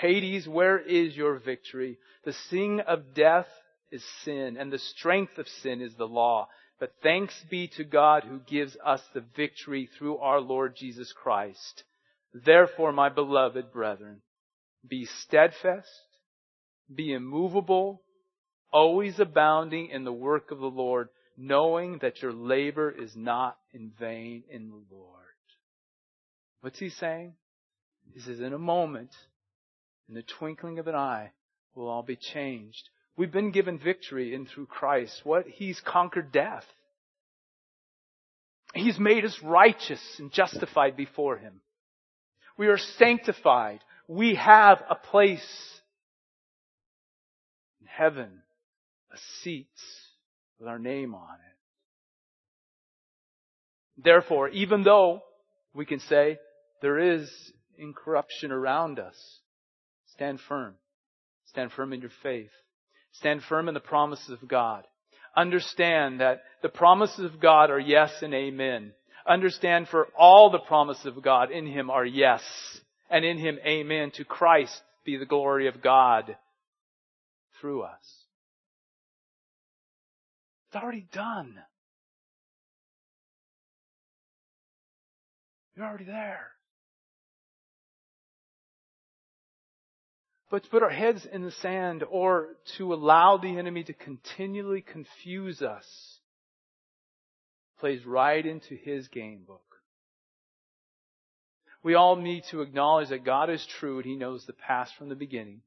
Hades, 0.00 0.46
where 0.46 0.78
is 0.78 1.16
your 1.16 1.38
victory? 1.38 1.98
The 2.24 2.32
sting 2.32 2.80
of 2.80 3.14
death 3.14 3.48
is 3.90 4.04
sin, 4.22 4.56
and 4.56 4.72
the 4.72 4.78
strength 4.78 5.38
of 5.38 5.48
sin 5.48 5.80
is 5.80 5.94
the 5.96 6.06
law. 6.06 6.48
But 6.78 6.92
thanks 7.02 7.34
be 7.50 7.66
to 7.76 7.82
God 7.84 8.22
who 8.22 8.38
gives 8.38 8.76
us 8.84 9.02
the 9.12 9.24
victory 9.36 9.88
through 9.98 10.18
our 10.18 10.40
Lord 10.40 10.76
Jesus 10.76 11.12
Christ. 11.12 11.82
Therefore, 12.32 12.92
my 12.92 13.08
beloved 13.08 13.72
brethren, 13.72 14.20
be 14.88 15.06
steadfast, 15.22 15.88
be 16.94 17.12
immovable, 17.12 18.02
always 18.72 19.18
abounding 19.18 19.88
in 19.88 20.04
the 20.04 20.12
work 20.12 20.52
of 20.52 20.60
the 20.60 20.66
Lord, 20.66 21.08
knowing 21.36 21.98
that 22.02 22.22
your 22.22 22.32
labor 22.32 22.88
is 22.90 23.16
not 23.16 23.56
in 23.72 23.90
vain 23.98 24.44
in 24.48 24.68
the 24.68 24.94
Lord. 24.94 25.14
What's 26.60 26.78
he 26.78 26.90
saying? 26.90 27.32
He 28.14 28.20
says, 28.20 28.38
in 28.38 28.52
a 28.52 28.58
moment, 28.58 29.10
in 30.08 30.14
the 30.14 30.22
twinkling 30.22 30.78
of 30.78 30.86
an 30.86 30.94
eye, 30.94 31.32
we'll 31.74 31.88
all 31.88 32.02
be 32.02 32.16
changed. 32.16 32.88
We've 33.16 33.32
been 33.32 33.50
given 33.50 33.78
victory 33.78 34.34
in 34.34 34.46
through 34.46 34.66
Christ. 34.66 35.20
What? 35.24 35.46
He's 35.46 35.80
conquered 35.80 36.32
death. 36.32 36.64
He's 38.74 38.98
made 38.98 39.24
us 39.24 39.38
righteous 39.42 40.00
and 40.18 40.32
justified 40.32 40.96
before 40.96 41.36
Him. 41.36 41.60
We 42.56 42.68
are 42.68 42.78
sanctified. 42.78 43.80
We 44.06 44.34
have 44.36 44.82
a 44.88 44.94
place 44.94 45.80
in 47.80 47.86
heaven, 47.86 48.42
a 49.12 49.18
seat 49.42 49.68
with 50.58 50.68
our 50.68 50.78
name 50.78 51.14
on 51.14 51.34
it. 51.34 51.56
Therefore, 54.04 54.48
even 54.50 54.84
though 54.84 55.22
we 55.74 55.86
can 55.86 56.00
say 56.00 56.38
there 56.82 56.98
is 56.98 57.30
incorruption 57.76 58.52
around 58.52 58.98
us, 58.98 59.16
Stand 60.18 60.40
firm. 60.48 60.74
Stand 61.46 61.70
firm 61.70 61.92
in 61.92 62.00
your 62.00 62.10
faith. 62.24 62.50
Stand 63.12 63.40
firm 63.48 63.68
in 63.68 63.74
the 63.74 63.78
promises 63.78 64.30
of 64.30 64.48
God. 64.48 64.82
Understand 65.36 66.20
that 66.20 66.42
the 66.60 66.68
promises 66.68 67.24
of 67.24 67.40
God 67.40 67.70
are 67.70 67.78
yes 67.78 68.10
and 68.20 68.34
amen. 68.34 68.94
Understand 69.28 69.86
for 69.86 70.08
all 70.18 70.50
the 70.50 70.58
promises 70.58 71.06
of 71.06 71.22
God 71.22 71.52
in 71.52 71.68
Him 71.68 71.88
are 71.88 72.04
yes, 72.04 72.42
and 73.08 73.24
in 73.24 73.38
Him 73.38 73.60
amen. 73.64 74.10
To 74.16 74.24
Christ 74.24 74.82
be 75.04 75.16
the 75.16 75.24
glory 75.24 75.68
of 75.68 75.80
God 75.80 76.36
through 77.60 77.82
us. 77.82 78.24
It's 80.66 80.82
already 80.82 81.06
done. 81.12 81.54
You're 85.76 85.86
already 85.86 86.06
there. 86.06 86.57
But 90.50 90.64
to 90.64 90.70
put 90.70 90.82
our 90.82 90.90
heads 90.90 91.26
in 91.30 91.42
the 91.42 91.50
sand 91.50 92.04
or 92.08 92.56
to 92.78 92.94
allow 92.94 93.36
the 93.36 93.58
enemy 93.58 93.84
to 93.84 93.92
continually 93.92 94.80
confuse 94.80 95.60
us 95.60 95.84
plays 97.78 98.04
right 98.04 98.44
into 98.44 98.74
his 98.74 99.08
game 99.08 99.44
book. 99.46 99.68
We 101.82 101.94
all 101.94 102.16
need 102.16 102.44
to 102.50 102.62
acknowledge 102.62 103.10
that 103.10 103.24
God 103.24 103.50
is 103.50 103.66
true 103.78 103.98
and 103.98 104.06
He 104.06 104.16
knows 104.16 104.44
the 104.44 104.52
past 104.52 104.92
from 104.98 105.08
the 105.08 105.14
beginning, 105.14 105.60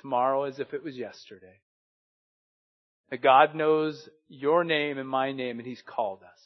tomorrow 0.00 0.44
as 0.44 0.58
if 0.58 0.72
it 0.72 0.82
was 0.82 0.96
yesterday. 0.96 1.60
That 3.10 3.22
God 3.22 3.54
knows 3.54 4.08
your 4.28 4.64
name 4.64 4.98
and 4.98 5.08
my 5.08 5.32
name 5.32 5.58
and 5.58 5.66
He's 5.66 5.82
called 5.86 6.22
us. 6.22 6.40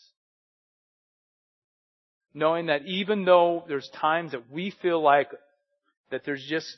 Knowing 2.32 2.66
that 2.66 2.84
even 2.86 3.24
though 3.24 3.64
there's 3.68 3.88
times 4.00 4.32
that 4.32 4.50
we 4.50 4.74
feel 4.82 5.00
like 5.00 5.28
that 6.10 6.22
there's 6.24 6.44
just 6.48 6.76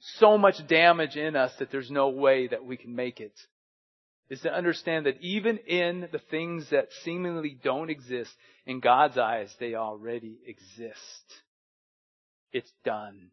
so 0.00 0.38
much 0.38 0.54
damage 0.68 1.16
in 1.16 1.36
us 1.36 1.52
that 1.58 1.70
there's 1.70 1.90
no 1.90 2.08
way 2.08 2.48
that 2.48 2.64
we 2.64 2.76
can 2.76 2.94
make 2.94 3.20
it. 3.20 3.32
Is 4.30 4.40
to 4.40 4.52
understand 4.52 5.06
that 5.06 5.20
even 5.20 5.56
in 5.58 6.08
the 6.12 6.20
things 6.30 6.68
that 6.70 6.88
seemingly 7.02 7.58
don't 7.62 7.88
exist, 7.88 8.30
in 8.66 8.80
God's 8.80 9.16
eyes, 9.16 9.52
they 9.58 9.74
already 9.74 10.38
exist. 10.46 11.24
It's 12.52 12.70
done. 12.84 13.30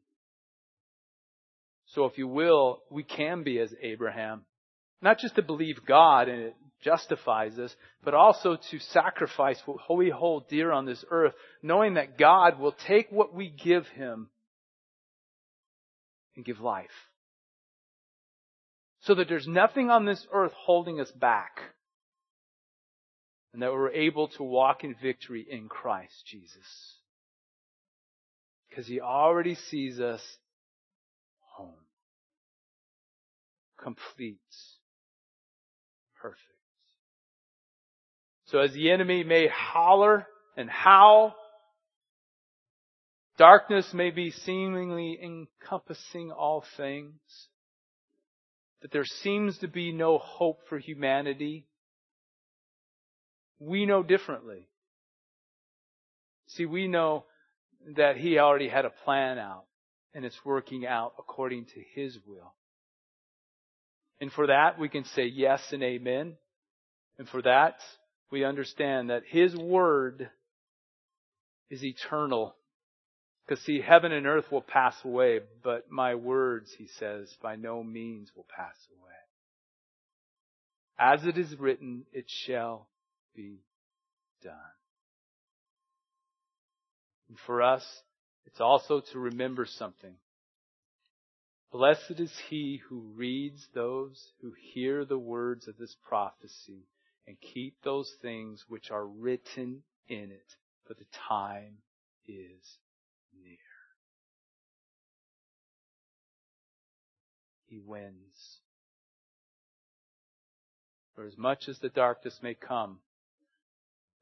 So 1.87 2.05
if 2.05 2.17
you 2.17 2.27
will, 2.27 2.79
we 2.89 3.03
can 3.03 3.43
be 3.43 3.59
as 3.59 3.73
Abraham. 3.81 4.45
Not 5.01 5.19
just 5.19 5.35
to 5.35 5.41
believe 5.41 5.85
God 5.85 6.29
and 6.29 6.41
it 6.41 6.55
justifies 6.81 7.59
us, 7.59 7.75
but 8.03 8.13
also 8.13 8.57
to 8.71 8.79
sacrifice 8.79 9.61
what 9.65 9.97
we 9.97 10.09
hold 10.09 10.47
dear 10.47 10.71
on 10.71 10.85
this 10.85 11.03
earth, 11.11 11.33
knowing 11.61 11.95
that 11.95 12.17
God 12.17 12.59
will 12.59 12.75
take 12.87 13.11
what 13.11 13.33
we 13.33 13.49
give 13.49 13.85
Him 13.87 14.29
and 16.35 16.45
give 16.45 16.59
life. 16.59 17.09
So 19.01 19.15
that 19.15 19.27
there's 19.29 19.47
nothing 19.47 19.89
on 19.89 20.05
this 20.05 20.25
earth 20.33 20.53
holding 20.53 20.99
us 20.99 21.11
back. 21.11 21.59
And 23.53 23.61
that 23.61 23.71
we're 23.71 23.91
able 23.91 24.27
to 24.29 24.43
walk 24.43 24.83
in 24.83 24.95
victory 25.01 25.45
in 25.49 25.69
Christ 25.69 26.25
Jesus. 26.25 26.97
Because 28.69 28.87
He 28.87 28.99
already 28.99 29.55
sees 29.55 29.99
us 29.99 30.21
home. 31.55 31.73
Complete. 33.81 34.39
Perfect. 36.21 36.41
So 38.47 38.59
as 38.59 38.73
the 38.73 38.91
enemy 38.91 39.23
may 39.23 39.47
holler 39.47 40.27
and 40.57 40.69
howl 40.69 41.35
Darkness 43.37 43.93
may 43.93 44.11
be 44.11 44.31
seemingly 44.31 45.19
encompassing 45.21 46.31
all 46.31 46.63
things. 46.77 47.19
That 48.81 48.91
there 48.91 49.05
seems 49.05 49.57
to 49.59 49.67
be 49.67 49.91
no 49.91 50.17
hope 50.17 50.59
for 50.69 50.77
humanity. 50.77 51.67
We 53.59 53.85
know 53.85 54.03
differently. 54.03 54.69
See, 56.47 56.65
we 56.65 56.87
know 56.87 57.25
that 57.97 58.17
He 58.17 58.39
already 58.39 58.69
had 58.69 58.85
a 58.85 58.91
plan 59.03 59.39
out 59.39 59.65
and 60.13 60.23
it's 60.23 60.39
working 60.45 60.85
out 60.87 61.13
according 61.19 61.65
to 61.65 61.81
His 61.93 62.17
will. 62.25 62.53
And 64.21 64.31
for 64.31 64.47
that 64.47 64.79
we 64.79 64.87
can 64.87 65.03
say 65.05 65.25
yes 65.25 65.61
and 65.71 65.83
amen 65.83 66.37
And 67.17 67.27
for 67.29 67.41
that, 67.41 67.75
we 68.31 68.43
understand 68.43 69.09
that 69.09 69.23
His 69.27 69.55
Word 69.55 70.29
is 71.69 71.83
eternal. 71.83 72.55
Because 73.45 73.63
see, 73.63 73.79
heaven 73.79 74.11
and 74.11 74.25
earth 74.25 74.51
will 74.51 74.61
pass 74.61 74.95
away, 75.03 75.39
but 75.63 75.91
my 75.91 76.15
words, 76.15 76.73
he 76.77 76.87
says, 76.99 77.31
by 77.41 77.55
no 77.55 77.83
means 77.83 78.31
will 78.35 78.47
pass 78.55 78.75
away. 78.91 79.11
As 80.97 81.25
it 81.25 81.37
is 81.37 81.59
written, 81.59 82.05
it 82.11 82.25
shall 82.27 82.87
be 83.35 83.59
done. 84.41 84.53
And 87.29 87.37
for 87.45 87.61
us, 87.61 87.85
it's 88.45 88.61
also 88.61 89.01
to 89.11 89.19
remember 89.19 89.65
something. 89.65 90.15
Blessed 91.71 92.19
is 92.19 92.31
he 92.49 92.81
who 92.87 93.11
reads 93.15 93.67
those 93.75 94.31
who 94.41 94.53
hear 94.73 95.03
the 95.05 95.17
words 95.19 95.67
of 95.67 95.77
this 95.77 95.95
prophecy 96.07 96.87
and 97.27 97.35
keep 97.53 97.75
those 97.83 98.11
things 98.21 98.63
which 98.67 98.91
are 98.91 99.05
written 99.05 99.83
in 100.07 100.31
it, 100.31 100.55
for 100.87 100.93
the 100.93 101.05
time 101.27 101.77
is 102.27 102.77
near. 103.43 103.57
He 107.67 107.79
wins. 107.79 108.59
For 111.15 111.25
as 111.25 111.37
much 111.37 111.67
as 111.67 111.79
the 111.79 111.89
darkness 111.89 112.39
may 112.41 112.53
come, 112.53 112.99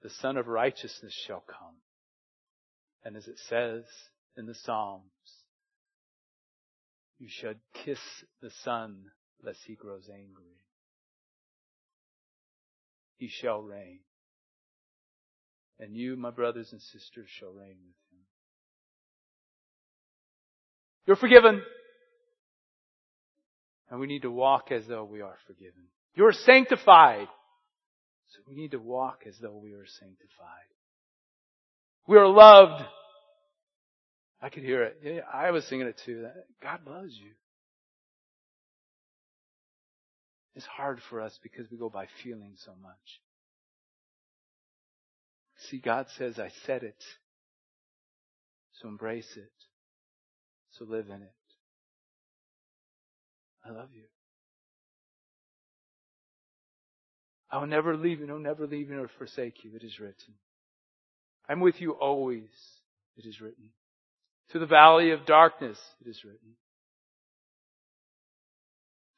the 0.01 0.09
Son 0.09 0.38
of 0.38 0.47
Righteousness 0.47 1.14
shall 1.26 1.43
come. 1.47 1.78
And 3.03 3.18
as 3.18 3.28
it 3.28 3.39
says 3.49 3.84
in 4.38 4.45
the 4.45 4.55
Psalms, 4.55 5.03
you 7.20 7.28
should 7.30 7.59
kiss 7.74 7.99
the 8.41 8.51
Son 8.64 9.05
lest 9.43 9.59
he 9.66 9.76
grows 9.76 10.09
angry. 10.09 10.57
He 13.18 13.28
shall 13.28 13.61
reign. 13.61 13.99
And 15.80 15.95
you, 15.95 16.16
my 16.16 16.32
brothers 16.32 16.72
and 16.72 16.82
sisters, 16.82 17.28
shall 17.39 17.51
reign 17.51 17.78
with 17.86 17.95
him. 17.95 18.02
You're 21.05 21.15
forgiven. 21.15 21.61
And 23.89 23.99
we 23.99 24.07
need 24.07 24.23
to 24.23 24.31
walk 24.31 24.71
as 24.71 24.87
though 24.87 25.03
we 25.03 25.21
are 25.21 25.37
forgiven. 25.47 25.83
You're 26.15 26.31
sanctified. 26.31 27.27
So 28.29 28.39
we 28.47 28.55
need 28.55 28.71
to 28.71 28.79
walk 28.79 29.23
as 29.27 29.35
though 29.41 29.57
we 29.57 29.73
are 29.73 29.85
sanctified. 29.85 30.69
We 32.07 32.17
are 32.17 32.27
loved. 32.27 32.83
I 34.41 34.49
could 34.49 34.63
hear 34.63 34.83
it. 34.83 34.99
Yeah, 35.03 35.19
I 35.31 35.51
was 35.51 35.65
singing 35.65 35.87
it 35.87 36.01
too. 36.05 36.27
God 36.61 36.79
loves 36.85 37.13
you. 37.15 37.31
It's 40.55 40.65
hard 40.65 40.99
for 41.09 41.21
us 41.21 41.37
because 41.41 41.69
we 41.71 41.77
go 41.77 41.89
by 41.89 42.07
feeling 42.23 42.53
so 42.57 42.73
much. 42.81 43.21
See, 45.69 45.79
God 45.79 46.07
says, 46.17 46.39
I 46.39 46.49
said 46.65 46.83
it. 46.83 47.01
So 48.81 48.87
embrace 48.87 49.31
it. 49.37 49.51
So 50.78 50.86
live 50.86 51.07
in 51.09 51.21
it. 51.21 51.32
I 53.65 53.71
love 53.71 53.89
you. 53.93 54.03
I 57.51 57.59
will 57.59 57.67
never 57.67 57.95
leave 57.95 58.19
you, 58.19 58.26
no, 58.26 58.38
never 58.39 58.65
leave 58.65 58.89
you 58.89 58.95
nor 58.95 59.09
forsake 59.19 59.63
you. 59.63 59.71
It 59.76 59.84
is 59.84 59.99
written. 59.99 60.34
I'm 61.47 61.59
with 61.59 61.80
you 61.80 61.91
always. 61.91 62.49
It 63.15 63.26
is 63.28 63.39
written. 63.39 63.69
To 64.51 64.59
the 64.59 64.65
valley 64.65 65.11
of 65.11 65.26
darkness, 65.26 65.78
it 66.03 66.09
is 66.09 66.24
written. 66.24 66.55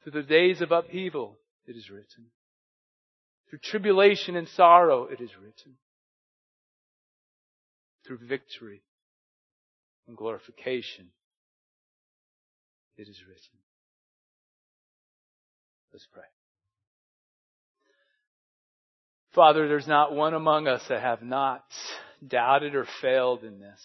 To 0.04 0.12
the 0.12 0.22
days 0.22 0.62
of 0.62 0.72
upheaval, 0.72 1.38
it 1.66 1.76
is 1.76 1.90
written. 1.90 2.26
Through 3.50 3.60
tribulation 3.64 4.36
and 4.36 4.48
sorrow, 4.50 5.06
it 5.06 5.22
is 5.22 5.32
written. 5.42 5.78
Through 8.06 8.20
victory 8.28 8.84
and 10.08 10.18
glorification, 10.18 11.08
it 12.98 13.08
is 13.08 13.20
written. 13.28 13.60
Let's 15.92 16.08
pray. 16.12 16.24
Father, 19.34 19.68
there's 19.68 19.88
not 19.88 20.14
one 20.14 20.34
among 20.34 20.68
us 20.68 20.82
that 20.88 21.02
have 21.02 21.22
not 21.22 21.64
doubted 22.26 22.76
or 22.76 22.86
failed 23.02 23.44
in 23.44 23.60
this. 23.60 23.82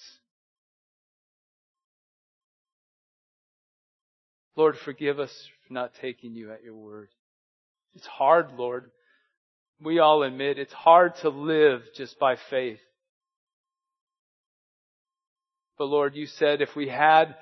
Lord, 4.57 4.77
forgive 4.85 5.19
us 5.19 5.33
for 5.67 5.75
not 5.75 5.93
taking 6.01 6.35
you 6.35 6.53
at 6.53 6.63
your 6.63 6.75
word. 6.75 7.09
It's 7.95 8.07
hard, 8.07 8.53
Lord. 8.57 8.91
We 9.83 9.99
all 9.99 10.23
admit 10.23 10.59
it's 10.59 10.73
hard 10.73 11.15
to 11.23 11.31
live 11.31 11.83
just 11.97 12.19
by 12.19 12.37
faith. 12.51 12.81
But 15.79 15.87
Lord, 15.87 16.15
you 16.15 16.27
said 16.27 16.61
if 16.61 16.77
we 16.77 16.89
had, 16.89 17.35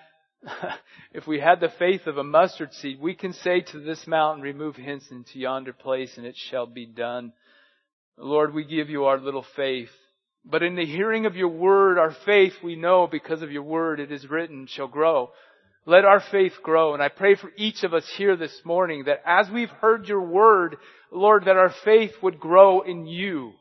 if 1.12 1.26
we 1.26 1.40
had 1.40 1.60
the 1.60 1.72
faith 1.78 2.06
of 2.06 2.18
a 2.18 2.24
mustard 2.24 2.72
seed, 2.74 3.00
we 3.00 3.14
can 3.14 3.32
say 3.32 3.60
to 3.60 3.80
this 3.80 4.06
mountain, 4.06 4.42
remove 4.42 4.76
hence 4.76 5.04
into 5.10 5.38
yonder 5.38 5.72
place 5.72 6.16
and 6.16 6.26
it 6.26 6.36
shall 6.36 6.66
be 6.66 6.86
done. 6.86 7.32
Lord, 8.16 8.54
we 8.54 8.64
give 8.64 8.88
you 8.90 9.04
our 9.04 9.18
little 9.18 9.46
faith. 9.56 9.90
But 10.44 10.62
in 10.62 10.76
the 10.76 10.86
hearing 10.86 11.26
of 11.26 11.36
your 11.36 11.48
word, 11.48 11.98
our 11.98 12.14
faith, 12.24 12.54
we 12.62 12.76
know 12.76 13.06
because 13.10 13.42
of 13.42 13.52
your 13.52 13.62
word, 13.62 14.00
it 14.00 14.10
is 14.10 14.28
written, 14.28 14.66
shall 14.66 14.88
grow. 14.88 15.30
Let 15.84 16.04
our 16.04 16.20
faith 16.20 16.52
grow. 16.62 16.94
And 16.94 17.02
I 17.02 17.08
pray 17.08 17.34
for 17.34 17.50
each 17.56 17.82
of 17.82 17.94
us 17.94 18.08
here 18.16 18.36
this 18.36 18.60
morning 18.64 19.04
that 19.06 19.22
as 19.26 19.50
we've 19.50 19.70
heard 19.70 20.06
your 20.06 20.22
word, 20.22 20.76
Lord, 21.10 21.44
that 21.46 21.56
our 21.56 21.72
faith 21.84 22.12
would 22.22 22.40
grow 22.40 22.80
in 22.80 23.06
you. 23.06 23.52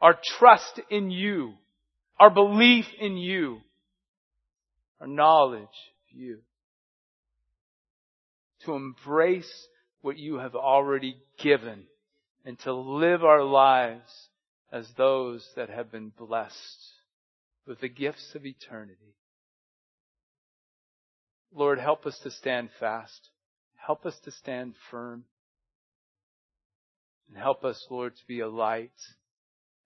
Our 0.00 0.18
trust 0.38 0.80
in 0.90 1.10
you. 1.10 1.54
Our 2.18 2.30
belief 2.30 2.86
in 2.98 3.16
you. 3.16 3.60
Our 5.00 5.06
knowledge 5.06 5.62
of 5.62 6.18
you. 6.18 6.38
To 8.64 8.74
embrace 8.74 9.68
what 10.00 10.16
you 10.16 10.38
have 10.38 10.54
already 10.54 11.16
given 11.42 11.84
and 12.44 12.58
to 12.60 12.72
live 12.72 13.24
our 13.24 13.42
lives 13.42 14.28
as 14.72 14.88
those 14.96 15.46
that 15.56 15.68
have 15.68 15.90
been 15.90 16.12
blessed 16.16 16.92
with 17.66 17.80
the 17.80 17.88
gifts 17.88 18.34
of 18.34 18.46
eternity. 18.46 19.16
Lord, 21.52 21.78
help 21.78 22.06
us 22.06 22.18
to 22.22 22.30
stand 22.30 22.70
fast. 22.78 23.30
Help 23.74 24.06
us 24.06 24.18
to 24.24 24.30
stand 24.30 24.74
firm. 24.90 25.24
And 27.28 27.36
help 27.36 27.64
us, 27.64 27.84
Lord, 27.90 28.14
to 28.14 28.26
be 28.26 28.40
a 28.40 28.48
light 28.48 28.90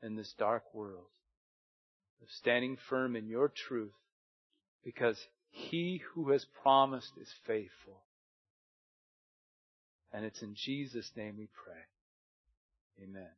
in 0.02 0.16
this 0.16 0.34
dark 0.38 0.64
world. 0.74 1.06
Of 2.22 2.28
standing 2.30 2.76
firm 2.88 3.16
in 3.16 3.28
your 3.28 3.50
truth 3.68 3.92
because 4.84 5.18
he 5.50 6.02
who 6.12 6.30
has 6.30 6.46
promised 6.62 7.12
is 7.20 7.32
faithful. 7.46 8.02
And 10.12 10.24
it's 10.24 10.42
in 10.42 10.54
Jesus' 10.54 11.12
name 11.16 11.36
we 11.38 11.48
pray. 11.54 11.84
Amen. 13.02 13.30